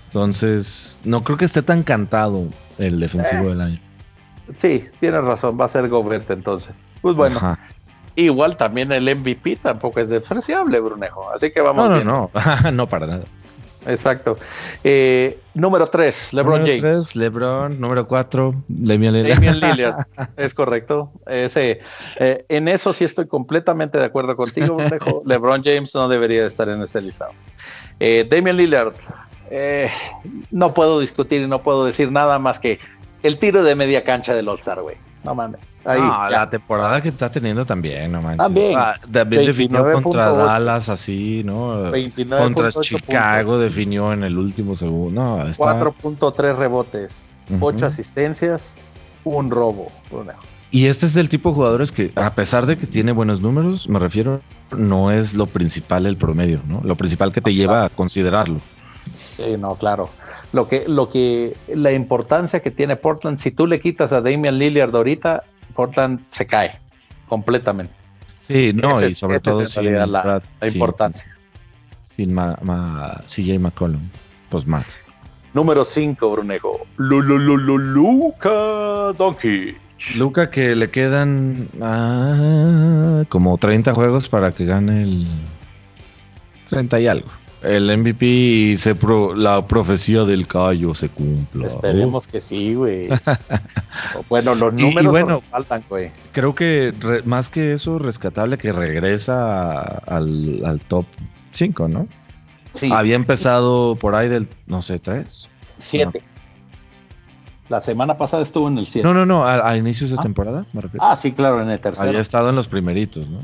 [0.08, 2.48] Entonces, no creo que esté tan cantado
[2.78, 3.50] el defensivo eh.
[3.50, 3.80] del año.
[4.58, 6.74] Sí, tienes razón, va a ser Gobert entonces.
[7.02, 7.58] Pues bueno,
[8.16, 11.30] igual también el MVP tampoco es despreciable, Brunejo.
[11.32, 12.08] Así que vamos no, bien.
[12.08, 12.32] No,
[12.64, 13.24] no, no para nada.
[13.86, 14.38] Exacto.
[14.84, 17.16] Eh, número 3, LeBron número James.
[17.16, 17.80] LeBron.
[17.80, 19.56] Número 4, Damian Lillard.
[19.56, 19.96] Lillard.
[20.38, 21.12] es correcto.
[21.26, 21.80] Ese,
[22.18, 24.78] eh, en eso sí estoy completamente de acuerdo contigo,
[25.26, 27.32] LeBron James no debería estar en ese listado.
[28.00, 28.94] Eh, Damian Lillard.
[29.52, 29.90] Eh,
[30.52, 32.80] no puedo discutir y no puedo decir nada más que
[33.24, 34.96] el tiro de media cancha del All-Star, güey.
[35.24, 35.60] No mames.
[35.90, 38.38] Ahí, la temporada que está teniendo también, no manches.
[38.38, 38.78] También.
[38.78, 41.92] Ah, también definió contra Dallas así, ¿no?
[42.38, 45.40] contra Chicago definió en el último segundo.
[45.40, 47.28] No, 4.3 rebotes,
[47.60, 48.78] 8 asistencias,
[49.24, 49.92] un robo.
[50.72, 53.90] Y este es el tipo de jugadores que, a pesar de que tiene buenos números,
[53.90, 56.82] me refiero, no es lo principal el promedio, ¿no?
[56.84, 58.60] Lo principal que te lleva a considerarlo.
[59.38, 60.10] Sí, no, claro
[60.52, 64.58] lo que, lo que, la importancia que tiene Portland, si tú le quitas a Damian
[64.58, 65.44] Lillard ahorita,
[65.74, 66.78] Portland se cae
[67.28, 67.94] completamente.
[68.42, 71.36] Sí, no, y sobre todo sin la, importancia.
[72.10, 74.02] Sin CJ McCollum,
[74.50, 75.00] pues más.
[75.54, 76.86] Número 5, Brunejo.
[76.98, 78.50] Luca
[79.18, 79.78] Doncic.
[80.16, 85.28] Luca que le quedan ah, como 30 juegos para que gane el
[86.70, 87.30] 30 y algo.
[87.62, 88.96] El MVP y se
[89.36, 91.68] la profecía del callo se cumple.
[91.68, 93.10] Esperemos que sí, güey.
[94.30, 96.12] bueno, los números bueno, faltan, güey.
[96.32, 96.94] Creo que
[97.26, 101.06] más que eso, rescatable que regresa al, top
[101.52, 102.08] 5, ¿no?
[102.74, 102.90] Sí.
[102.94, 105.48] Había empezado por ahí del, no sé, 3.
[105.80, 106.24] 7.
[107.68, 109.06] La semana pasada estuvo en el 7.
[109.06, 110.24] No, no, no, a, inicios de ah.
[110.24, 111.06] temporada, me refiero.
[111.06, 112.08] Ah, sí, claro, en el tercero.
[112.08, 113.40] Había estado en los primeritos, ¿no?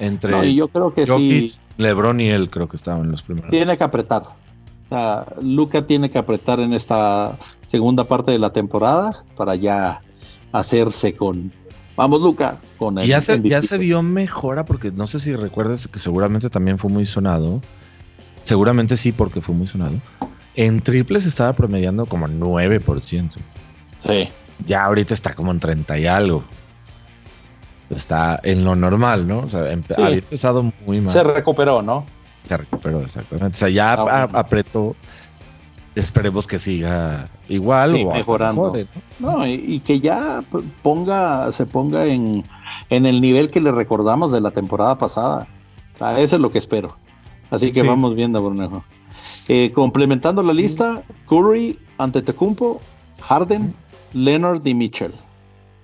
[0.00, 1.54] Entre no, y yo creo que sí.
[1.76, 3.50] LeBron y él creo que estaban en los primeros.
[3.50, 4.22] Tiene que apretar.
[4.22, 10.00] O sea, Luca tiene que apretar en esta segunda parte de la temporada para ya
[10.50, 11.52] hacerse con.
[11.96, 13.06] Vamos, Luca, con el.
[13.06, 16.90] Ya se, ya se vio mejora porque no sé si recuerdas que seguramente también fue
[16.90, 17.60] muy sonado.
[18.42, 19.96] Seguramente sí, porque fue muy sonado
[20.54, 23.30] en triples estaba promediando como 9%.
[24.06, 24.28] Sí.
[24.66, 26.44] Ya ahorita está como en 30 y algo.
[27.90, 29.40] Está en lo normal, ¿no?
[29.40, 31.12] O sea, había empezado muy mal.
[31.12, 32.04] Se recuperó, ¿no?
[32.44, 33.54] Se recuperó, exactamente.
[33.54, 34.96] O sea, ya ah, apretó.
[35.96, 38.72] Esperemos que siga igual o mejorando.
[39.18, 39.46] ¿no?
[39.46, 40.42] y, que ya
[40.82, 42.44] ponga, se ponga en,
[42.90, 45.48] en el nivel que le recordamos de la temporada pasada.
[45.96, 46.96] O sea, eso es lo que espero.
[47.50, 48.84] Así que vamos viendo, Brunejo.
[49.48, 52.80] Eh, complementando la lista, Curry, ante Tecumpo,
[53.22, 53.74] Harden,
[54.12, 55.12] Leonard y Mitchell.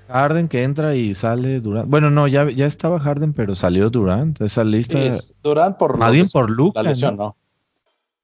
[0.09, 1.89] Harden que entra y sale Durant.
[1.89, 4.41] Bueno, no, ya, ya estaba Harden, pero salió Durant.
[4.41, 4.99] Esa lista.
[5.43, 6.83] Durant por Más bien por Luca.
[6.83, 7.37] La lesión, ¿no?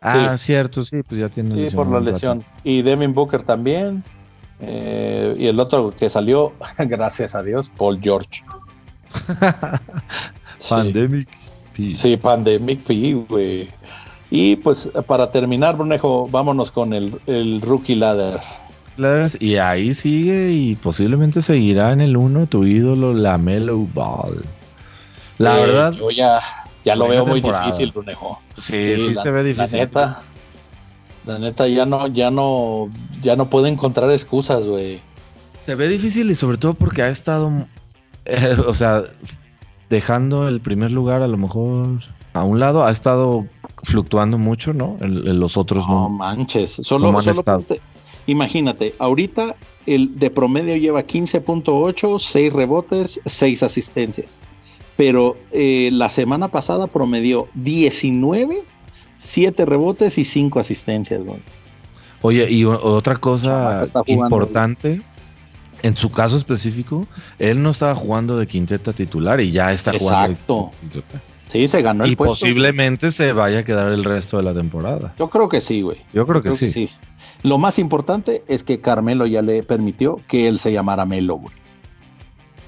[0.00, 1.70] Ah, cierto, sí, pues ya tiene lesión.
[1.70, 2.44] Sí, por la lesión.
[2.64, 4.02] Y Devin Booker también.
[4.60, 8.42] Eh, y el otro que salió, gracias a Dios, Paul George.
[10.68, 11.28] Pandemic
[11.76, 11.94] P.
[11.94, 13.68] Sí, Pandemic P, güey.
[14.30, 18.40] Y pues para terminar, Brunejo, vámonos con el, rookie ladder.
[19.40, 24.44] Y ahí sigue y posiblemente seguirá en el 1 tu ídolo, la Melo Ball.
[25.38, 25.92] La eh, verdad.
[25.92, 26.40] Yo ya,
[26.84, 28.40] ya lo veo muy difícil, Brunejo.
[28.58, 29.78] Sí, sí, se ve difícil.
[29.78, 30.22] La neta,
[31.26, 32.90] la neta ya no, ya no,
[33.22, 35.00] ya no puede encontrar excusas, güey.
[35.60, 37.50] Se ve difícil y sobre todo porque ha estado,
[38.26, 39.04] eh, o sea,
[39.88, 42.00] dejando el primer lugar a lo mejor
[42.34, 43.46] a un lado, ha estado
[43.82, 44.96] fluctuando mucho, ¿no?
[45.00, 46.08] En, los otros no.
[46.08, 47.12] manches, solo,
[48.26, 49.56] imagínate, ahorita
[49.86, 54.38] el de promedio lleva 15.8, 6 rebotes, 6 asistencias.
[54.96, 58.62] Pero eh, la semana pasada promedió 19,
[59.18, 61.40] 7 rebotes y 5 asistencias, güey.
[62.20, 65.02] Oye, y otra cosa importante,
[65.82, 67.06] en su caso específico,
[67.40, 70.30] él no estaba jugando de quinteta titular y ya está jugando.
[70.30, 70.72] Exacto.
[71.46, 75.14] Sí, se ganó el y posiblemente se vaya a quedar el resto de la temporada.
[75.18, 75.98] Yo creo que sí, güey.
[76.14, 76.88] Yo creo, que, sí.
[77.42, 81.54] Lo más importante es que Carmelo ya le permitió que él se llamara Melo, güey.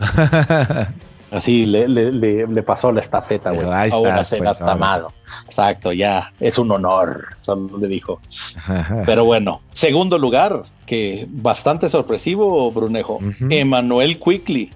[1.30, 3.66] Así le, pasó la estafeta, güey.
[3.90, 5.12] Ahora será hasta amado.
[5.46, 8.20] Exacto, ya es un honor, solo le dijo.
[9.06, 13.18] Pero bueno, segundo lugar, que bastante sorpresivo, Brunejo.
[13.50, 14.70] Emanuel Quickly.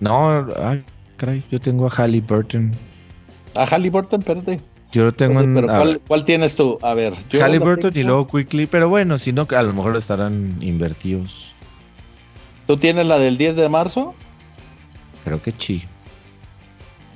[0.00, 0.84] No, ay,
[1.16, 2.72] caray, yo tengo a Halliburton
[3.54, 4.60] a Halliburton, espérate.
[4.92, 5.54] Yo lo tengo en.
[5.54, 6.78] Pero ¿cuál, tienes tú?
[6.82, 7.14] A ver.
[7.32, 11.52] Halliburton y luego Quickly, pero bueno, si no, a lo mejor estarán invertidos.
[12.66, 14.14] ¿Tú tienes la del 10 de marzo?
[15.24, 15.84] Creo que sí.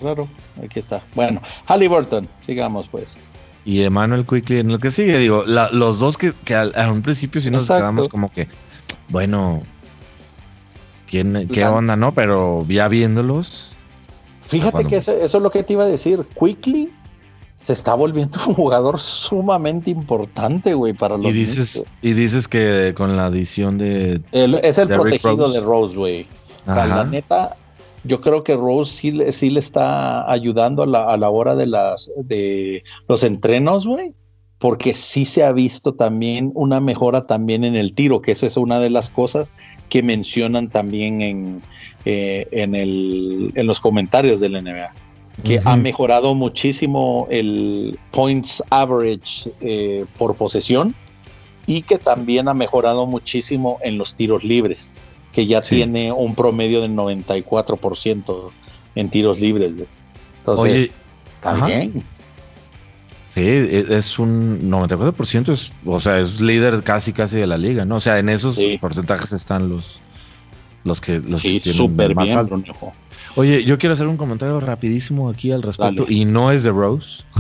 [0.01, 0.29] Claro,
[0.62, 1.03] aquí está.
[1.14, 3.18] Bueno, Halliburton, sigamos pues.
[3.64, 7.51] Y Emmanuel Quickly en lo que sigue, digo, los dos que, a, un principio sí
[7.51, 8.47] nos quedamos como que,
[9.09, 9.62] bueno,
[11.11, 12.14] ¿quién, ¿qué onda, no?
[12.14, 13.77] Pero ya viéndolos,
[14.47, 16.24] Fíjate que eso, es lo que te iba a decir.
[16.39, 16.93] Quickly
[17.67, 22.95] se está volviendo un jugador sumamente importante, güey, para los y dices Y dices que
[22.97, 24.21] con la adición de...
[24.33, 26.27] es el protegido de Rose, güey.
[26.67, 27.57] O sea, la neta,
[28.05, 31.67] yo creo que Rose sí, sí le está ayudando a la, a la hora de,
[31.67, 34.14] las, de los entrenos, güey.
[34.59, 38.57] Porque sí se ha visto también una mejora también en el tiro, que eso es
[38.57, 39.53] una de las cosas
[39.91, 41.62] que mencionan también en,
[42.07, 44.95] eh, en, el, en los comentarios del NBA,
[45.45, 50.95] que ha mejorado muchísimo el points average eh, por posesión
[51.66, 54.93] y que también ha mejorado muchísimo en los tiros libres,
[55.32, 58.51] que ya tiene un promedio del 94%
[58.95, 59.72] en tiros libres.
[60.39, 60.91] Entonces,
[61.41, 62.05] también.
[63.30, 67.84] Sí, e, es un 94%, es, o sea, es líder casi casi de la liga,
[67.84, 67.97] ¿no?
[67.97, 70.01] O sea, en esos porcentajes están los,
[70.84, 72.49] los que los sí, súper bien,
[73.37, 77.22] Oye, yo quiero hacer un comentario rapidísimo aquí al respecto y no es de Rose.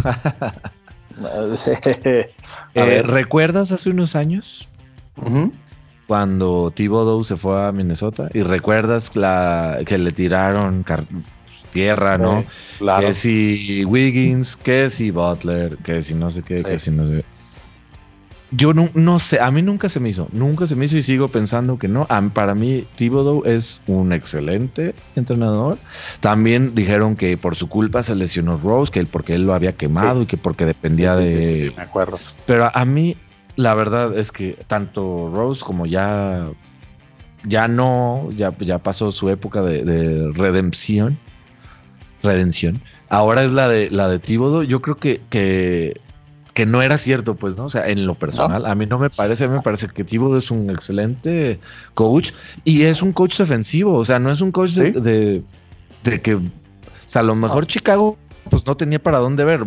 [2.74, 4.68] Eh, ¿Recuerdas hace unos años
[6.06, 10.84] cuando Thibodeau se fue a Minnesota y recuerdas la que le tiraron
[11.72, 12.44] tierra, ¿no?
[13.00, 17.24] Que si Wiggins, que si Butler, que si no sé qué, que si no sé.
[18.52, 21.02] Yo no, no, sé, a mí nunca se me hizo, nunca se me hizo y
[21.02, 22.06] sigo pensando que no.
[22.32, 25.78] Para mí, Thibodeau es un excelente entrenador.
[26.20, 30.22] También dijeron que por su culpa se lesionó Rose, que porque él lo había quemado
[30.22, 31.72] y que porque dependía de.
[31.76, 32.20] me acuerdo.
[32.46, 33.16] Pero a mí,
[33.56, 36.46] la verdad es que tanto Rose como ya.
[37.44, 41.18] Ya no, ya, ya pasó su época de, redención.
[42.22, 42.80] Redención.
[43.08, 44.62] Ahora es la de la de Thibodeau.
[44.62, 46.00] Yo creo que, que
[46.56, 47.66] que no era cierto, pues, ¿no?
[47.66, 50.04] O sea, en lo personal, a mí no me parece, a mí me parece que
[50.04, 51.60] Thibodeau es un excelente
[51.92, 52.30] coach
[52.64, 55.42] y es un coach defensivo, o sea, no es un coach de,
[56.02, 56.40] de, que, o
[57.04, 58.16] sea, a lo mejor Chicago
[58.48, 59.66] pues no tenía para dónde ver.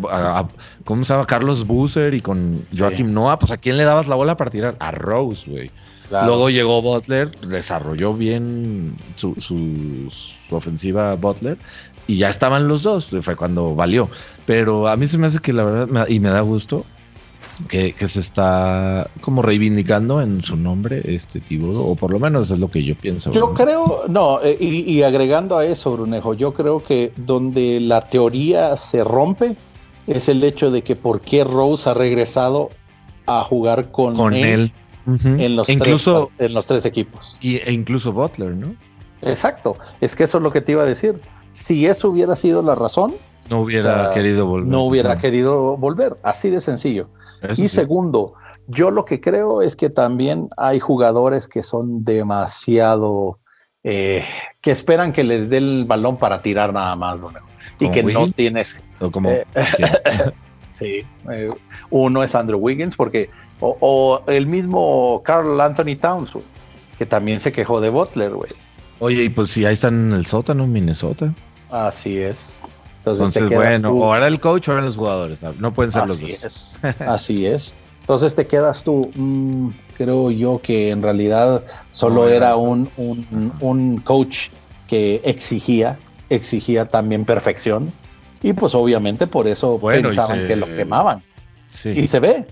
[0.84, 1.28] ¿Cómo se llama?
[1.28, 4.76] Carlos Busser y con Joaquim Noah, pues a quién le dabas la bola para tirar?
[4.80, 5.70] A Rose, güey.
[6.10, 11.58] Luego llegó Butler, desarrolló bien su, su, ofensiva Butler
[12.10, 14.10] y ya estaban los dos, fue cuando valió.
[14.48, 16.84] Pero a mí se me hace que la verdad, y me da gusto,
[17.68, 22.58] que, se está como reivindicando en su nombre este Tibudo, o por lo menos es
[22.58, 23.32] lo que yo pienso.
[23.32, 28.76] Yo creo, no, eh, y, agregando a eso, Brunejo, yo creo que donde la teoría
[28.76, 29.56] se rompe
[30.08, 32.72] es el hecho de que por qué Rose ha regresado
[33.28, 34.74] a jugar con, con él,
[35.06, 37.38] en, los incluso, tres, en los tres equipos.
[37.40, 38.74] Y, e incluso Butler, ¿no?
[39.22, 41.22] Exacto, es que eso es lo que te iba a decir.
[41.54, 43.14] Si eso hubiera sido la razón,
[43.50, 44.68] no hubiera querido volver.
[44.68, 47.10] No hubiera querido volver, así de sencillo.
[47.58, 48.34] y segundo,
[48.68, 53.40] yo lo que creo es que también hay jugadores que son demasiado,
[53.84, 54.24] eh,
[54.62, 57.20] que esperan que les dé el balón para tirar nada más,
[57.80, 58.76] y que no tienes.
[59.12, 59.46] como, eh,
[60.78, 61.50] sí, eh,
[61.90, 63.30] uno es Andrew Wiggins, porque,
[63.60, 66.32] o, el mismo Carl Anthony Towns,
[66.98, 68.52] que también se quejó de Butler, güey.
[69.00, 71.34] Oye, y pues si ahí están en el sótano, Minnesota.
[71.70, 72.60] Así es.
[73.06, 75.42] Entonces, bueno, o ahora el coach o ahora los jugadores.
[75.60, 76.44] No pueden ser los dos.
[76.44, 76.82] Es.
[77.00, 77.76] Así es.
[78.02, 84.50] Entonces te quedas tú, mm, creo yo que en realidad solo era un, un, coach
[84.88, 87.94] que exigía, exigía también perfección.
[88.42, 91.22] Y pues obviamente por eso pensaban que lo quemaban.
[91.68, 91.90] Sí.
[91.90, 92.48] Y se ve.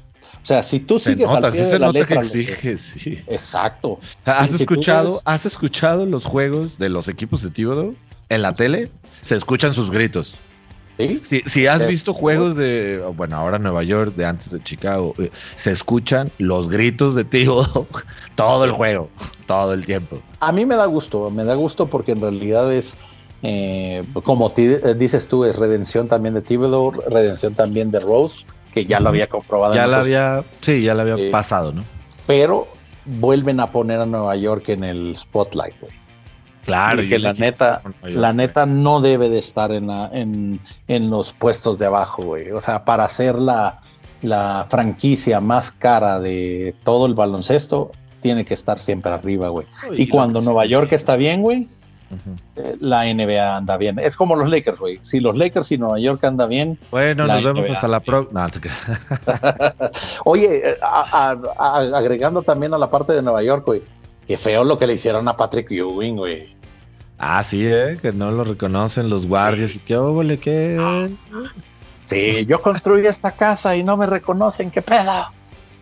[0.48, 3.22] O sea, si tú sigues al pie de la letra, que exige, sí.
[3.28, 4.00] Exacto.
[4.24, 7.94] ¿Has escuchado, ¿Has escuchado los juegos de los equipos de Tíbodo
[8.30, 8.90] en la tele?
[9.22, 10.38] Se escuchan sus gritos.
[11.22, 15.72] Si, has visto juegos de, bueno, ahora Nueva York, de antes de Chicago, eh, se
[15.72, 17.60] escuchan los gritos de tío
[18.36, 19.10] todo el juego,
[19.48, 20.22] todo el tiempo.
[20.40, 22.96] A mí me da gusto, me da gusto porque en realidad es,
[23.44, 28.46] eh, como eh, dices tú, es redención también de Thibodeau, redención también de Rose,
[28.84, 29.74] que ya lo había comprobado.
[29.74, 31.84] Ya la había, sí, ya la había pasado, ¿no?
[32.26, 32.68] Pero
[33.06, 35.94] vuelven a poner a Nueva York en el spotlight, güey.
[36.66, 40.60] Claro, y que la neta, la neta no debe de estar en, la, en,
[40.90, 42.52] en los puestos de abajo, güey.
[42.52, 43.80] O sea, para ser la,
[44.22, 49.66] la franquicia más cara de todo el baloncesto, tiene que estar siempre arriba, güey.
[49.94, 51.70] Y, cuando Nueva York está bien, güey,
[52.56, 54.00] eh, la NBA anda bien.
[54.00, 55.00] Es como los Lakers, güey.
[55.02, 56.80] Si los Lakers y Nueva York anda bien.
[56.92, 58.48] Bueno, nos vemos hasta la próxima.
[60.26, 63.84] Oye, eh, agregando también a la parte de Nueva York, güey.
[64.28, 66.56] Qué feo lo que le hicieron a Patrick Ewing, güey.
[67.18, 67.98] Ah, sí, ¿eh?
[68.02, 71.10] que no lo reconocen los guardias y qué óvole, qué.
[72.06, 75.12] Sí, yo construí esta casa y no me reconocen, qué pedo.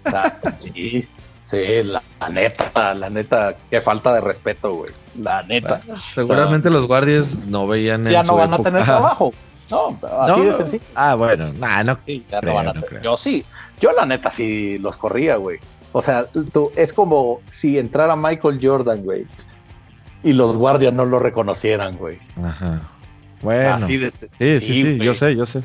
[0.61, 1.07] sí,
[1.45, 4.91] sí, la, neta, la neta, qué falta de respeto, güey.
[5.19, 5.81] La neta.
[6.11, 9.33] seguramente los guardias no veían Ya no van a tener trabajo.
[9.71, 10.83] No, así de sencillo.
[10.93, 13.01] Ah, bueno, nah, no, ya no van a tener.
[13.01, 13.43] Yo sí,
[13.81, 15.59] yo la neta sí los corría, güey.
[15.91, 19.25] O sea, tú, es como si entrara Michael Jordan, güey
[20.25, 22.17] y los guardias no lo reconocieran, güey.
[22.43, 22.81] Ajá.
[23.41, 23.85] Bueno.
[23.85, 25.61] sí, sí, sí, yo sé, yo sé.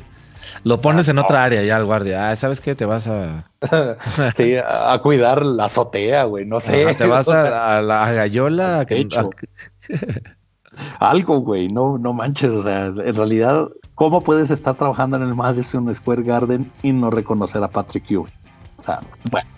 [0.63, 2.29] Lo pones en otra área ya el guardia.
[2.29, 2.75] Ah, ¿sabes qué?
[2.75, 3.45] Te vas a.
[4.35, 6.45] sí, a, cuidar la azotea, güey.
[6.45, 6.93] No sé.
[6.95, 8.85] te vas a, la gallola.
[10.99, 11.69] Algo, güey.
[11.69, 12.51] No, no manches.
[12.51, 17.09] O sea, en realidad, ¿cómo puedes estar trabajando en el Madison Square Garden y no
[17.09, 18.31] reconocer a Patrick Ewing?
[18.77, 19.49] O sea, bueno.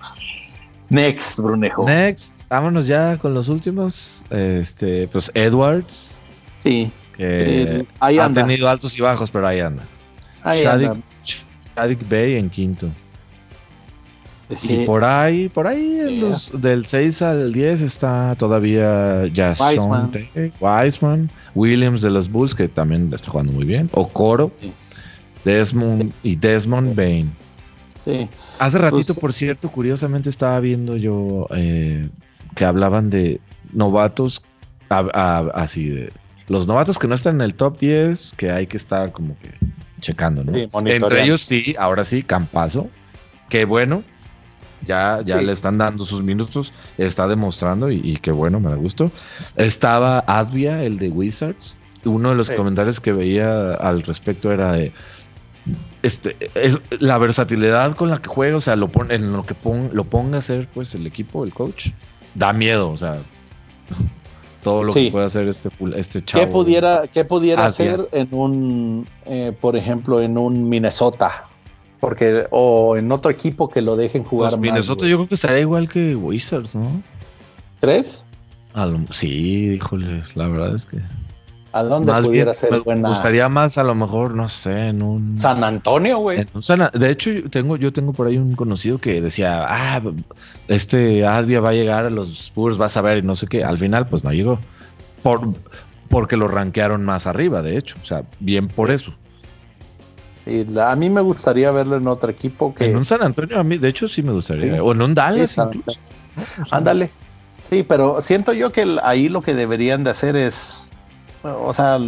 [0.89, 1.85] Next, Brunejo.
[1.85, 4.23] Next vámonos ya con los últimos.
[4.29, 6.19] Este, pues Edwards.
[6.61, 6.91] Sí.
[7.17, 9.83] Que ha tenido altos y bajos, pero ahí anda.
[10.45, 12.89] Shadik, Bay en quinto.
[14.63, 20.11] Y por ahí, por ahí, los, del 6 al 10 está todavía Jason
[20.59, 21.31] Wiseman.
[21.55, 23.89] Williams de los Bulls, que también está jugando muy bien.
[23.93, 24.51] Okoro,
[25.43, 27.31] Desmond y Desmond Bain.
[28.05, 28.27] Sí.
[28.59, 32.07] Hace ratito, pues, por cierto, curiosamente estaba viendo yo eh,
[32.53, 33.39] que hablaban de
[33.71, 34.43] novatos
[34.89, 36.11] así de
[36.47, 39.49] los novatos que no están en el top 10, que hay que estar como que
[40.03, 40.55] checando, ¿no?
[40.55, 42.87] Entre ellos sí, ahora sí, Campazo.
[43.49, 44.03] Qué bueno.
[44.85, 49.11] Ya, ya le están dando sus minutos, está demostrando y, qué bueno, me da gusto.
[49.55, 51.73] Estaba Advia, el de Wizards.
[52.03, 54.91] Uno de los comentarios que veía al respecto era de
[56.01, 59.55] este, es, la versatilidad con la que juega, o sea, lo pone, en lo que
[59.93, 61.91] lo ponga a hacer pues el equipo, el coach,
[62.35, 63.19] da miedo, o sea,
[64.63, 66.43] todo lo que puede hacer este, este chavo.
[66.43, 71.43] ¿Qué pudiera, qué pudiera hacer en un, eh, por ejemplo, en un Minnesota?
[71.99, 75.59] Porque, o en otro equipo que lo dejen jugar pues Minnesota yo creo que estaría
[75.59, 77.01] igual que Wizards, ¿no?
[77.79, 78.25] ¿Crees?
[79.11, 80.97] sí, híjoles, la verdad es que.
[81.75, 85.39] ¿A dónde pudiera ser me gustaría más, a lo mejor, no sé, en un.
[85.39, 86.45] San Antonio, güey.
[86.93, 89.99] De hecho, yo tengo, yo tengo por ahí un conocido que decía, ah,
[90.67, 93.63] este Advia va a llegar a los Spurs, vas a ver, y no sé qué.
[93.63, 94.59] Al final, pues no llegó.
[95.23, 95.41] Por,
[96.09, 97.95] porque lo rankearon más arriba, de hecho.
[98.03, 99.11] O sea, bien por eso.
[100.79, 102.85] A mí me gustaría verlo en otro equipo que.
[102.85, 104.83] En un San Antonio, a mí, de hecho, sí me gustaría.
[104.83, 105.99] O en un Dallas, incluso.
[106.69, 107.09] Ándale.
[107.67, 110.91] Sí, pero siento yo que ahí lo que deberían de hacer es
[111.43, 111.99] o sea,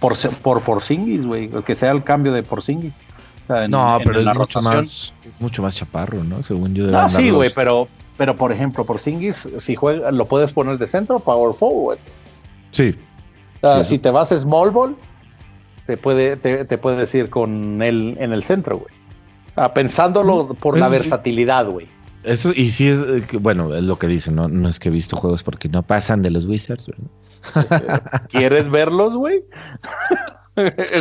[0.00, 3.00] por, por Porzingis, güey, que sea el cambio de Porzingis.
[3.48, 6.42] O no, pero es mucho, más, es mucho más chaparro, ¿no?
[6.42, 6.86] Según yo.
[6.86, 11.18] No, sí, güey, pero, pero por ejemplo, Porzingis, si juega, lo puedes poner de centro,
[11.18, 11.98] power forward.
[12.72, 12.94] Sí.
[13.62, 14.96] O sea, si te vas a small ball,
[15.86, 18.94] te puede, te, te puedes ir con él en el centro, güey.
[19.56, 21.88] Ah, pensándolo por la versatilidad, güey.
[22.22, 24.48] Eso, y sí es, eh, bueno, es lo que dicen, ¿no?
[24.48, 27.06] No es que he visto juegos porque no pasan de los Wizards, ¿verdad?
[28.28, 29.44] ¿Quieres verlos, güey?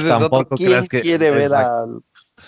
[0.08, 1.86] Tampoco ¿Quién que, quiere ver a,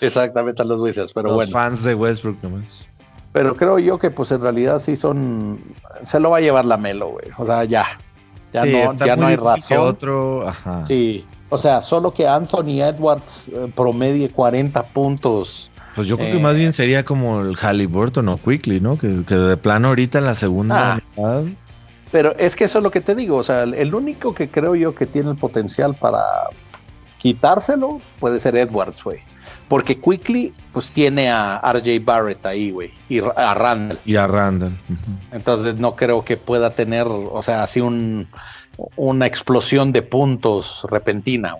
[0.00, 1.12] exactamente a los Wizards?
[1.12, 2.86] Pero los fans de Westbrook nomás.
[3.32, 5.60] Pero creo yo que pues en realidad sí son...
[6.04, 7.26] Se lo va a llevar la Melo, güey.
[7.36, 7.86] O sea, ya.
[8.52, 9.78] Ya no, ya no hay razón.
[9.78, 10.52] Otro,
[10.84, 11.24] Sí.
[11.50, 15.70] O sea, solo que Anthony Edwards eh, promedie 40 puntos.
[15.96, 18.96] Pues yo creo que más eh, bien sería como el Halliburton o Quickly, ¿no?
[18.96, 20.94] Que, de plano ahorita en la segunda ah.
[20.96, 21.44] mitad
[22.10, 24.74] pero es que eso es lo que te digo, o sea, el único que creo
[24.74, 26.22] yo que tiene el potencial para
[27.18, 29.20] quitárselo puede ser Edwards, güey.
[29.68, 34.00] Porque Quickly, pues tiene a RJ Barrett ahí, güey, y a Randall.
[34.04, 34.76] Y a Randall.
[35.30, 38.26] Entonces no creo que pueda tener, o sea, así un,
[38.96, 41.54] una explosión de puntos repentina.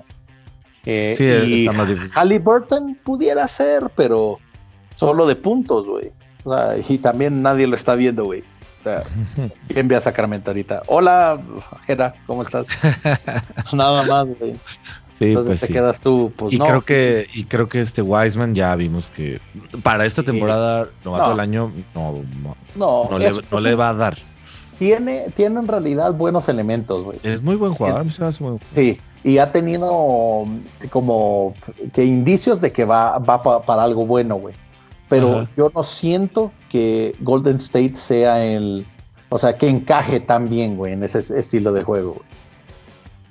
[0.85, 2.11] Eh, sí, y está más difícil.
[2.17, 4.39] Halliburton pudiera ser, pero
[4.97, 6.11] solo de puntos, güey.
[6.43, 8.43] O sea, y también nadie lo está viendo, güey.
[9.69, 10.83] Envía a Sacramento ahorita.
[10.87, 11.41] Hola,
[11.87, 12.69] Jera, ¿cómo estás?
[13.73, 14.57] Nada más, güey.
[15.15, 18.55] Sí, Entonces pues te quedas tú, pues y creo que y creo que este Wiseman
[18.55, 19.39] ya vimos que
[19.83, 21.31] para esta temporada novato no.
[21.31, 22.23] del año no
[22.75, 23.19] no, no,
[23.61, 24.17] le, va a dar.
[24.79, 27.19] Tiene tiene en realidad buenos elementos, güey.
[27.23, 28.07] Es muy buen jugador,
[28.75, 30.47] Sí, y ha tenido
[30.89, 31.55] como
[31.93, 34.55] que indicios de que va va para algo bueno, güey
[35.11, 38.87] pero yo no siento que Golden State sea el,
[39.29, 42.27] o sea, que encaje tan bien, güey, en ese estilo de juego, güey.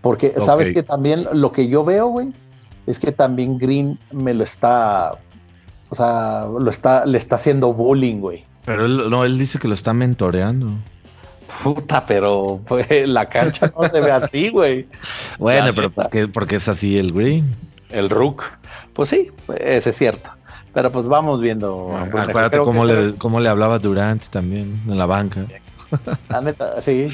[0.02, 2.34] Porque, ¿sabes que también lo que yo veo, güey,
[2.86, 5.18] es que también Green me lo está,
[5.90, 8.46] o sea, lo está, le está haciendo bullying, güey.
[8.66, 10.72] Pero él, no, él dice que lo está mentoreando.
[11.64, 12.62] Puta, pero
[13.06, 14.86] la cancha no se ve así, güey.
[15.38, 17.56] Bueno, pero pues que, porque es así el Green.
[17.90, 18.44] El Rook.
[18.94, 20.30] Pues sí, ese es cierto.
[20.80, 21.94] Pero pues vamos viendo.
[21.98, 25.46] acuérdate cómo le, cómo le hablaba Durant también en la banca.
[26.30, 27.10] La neta, sí.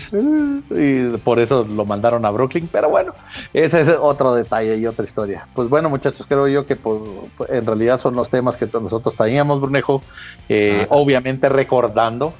[0.69, 2.69] Y por eso lo mandaron a Brooklyn.
[2.71, 3.13] Pero bueno,
[3.53, 5.47] ese es otro detalle y otra historia.
[5.55, 7.01] Pues bueno, muchachos, creo yo que pues,
[7.49, 10.01] en realidad son los temas que nosotros teníamos, Brunejo.
[10.49, 12.33] Eh, obviamente recordando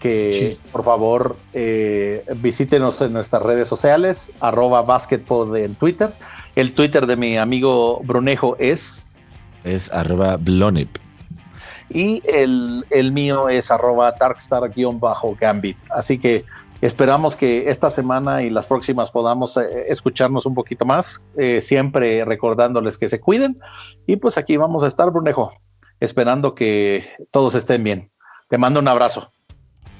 [0.00, 6.12] que por favor eh, visítenos en nuestras redes sociales, arroba basketball en Twitter.
[6.54, 9.05] El Twitter de mi amigo Brunejo es
[9.66, 10.96] es arroba blonip.
[11.88, 15.76] Y el, mío es arroba darkstar-gambit.
[15.90, 16.44] Así que
[16.80, 22.24] esperamos que esta semana y las próximas podamos eh, escucharnos un poquito más, eh, siempre
[22.24, 23.56] recordándoles que se cuiden.
[24.06, 25.52] Y pues aquí vamos a estar, Brunejo,
[26.00, 28.10] esperando que todos estén bien.
[28.48, 29.30] Te mando un abrazo.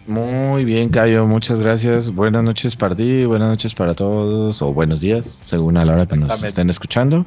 [0.07, 2.15] Muy bien, Cayo, muchas gracias.
[2.15, 6.07] Buenas noches para ti, buenas noches para todos, o buenos días, según a la hora
[6.07, 7.27] que nos estén escuchando.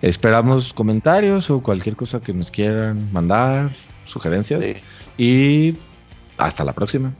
[0.00, 3.70] Esperamos comentarios o cualquier cosa que nos quieran mandar,
[4.06, 4.64] sugerencias.
[5.18, 5.76] Y
[6.38, 7.12] hasta la próxima.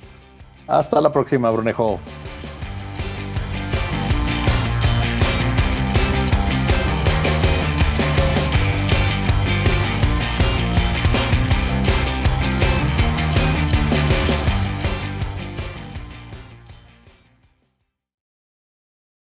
[0.66, 2.00] Hasta la próxima, Brunejo.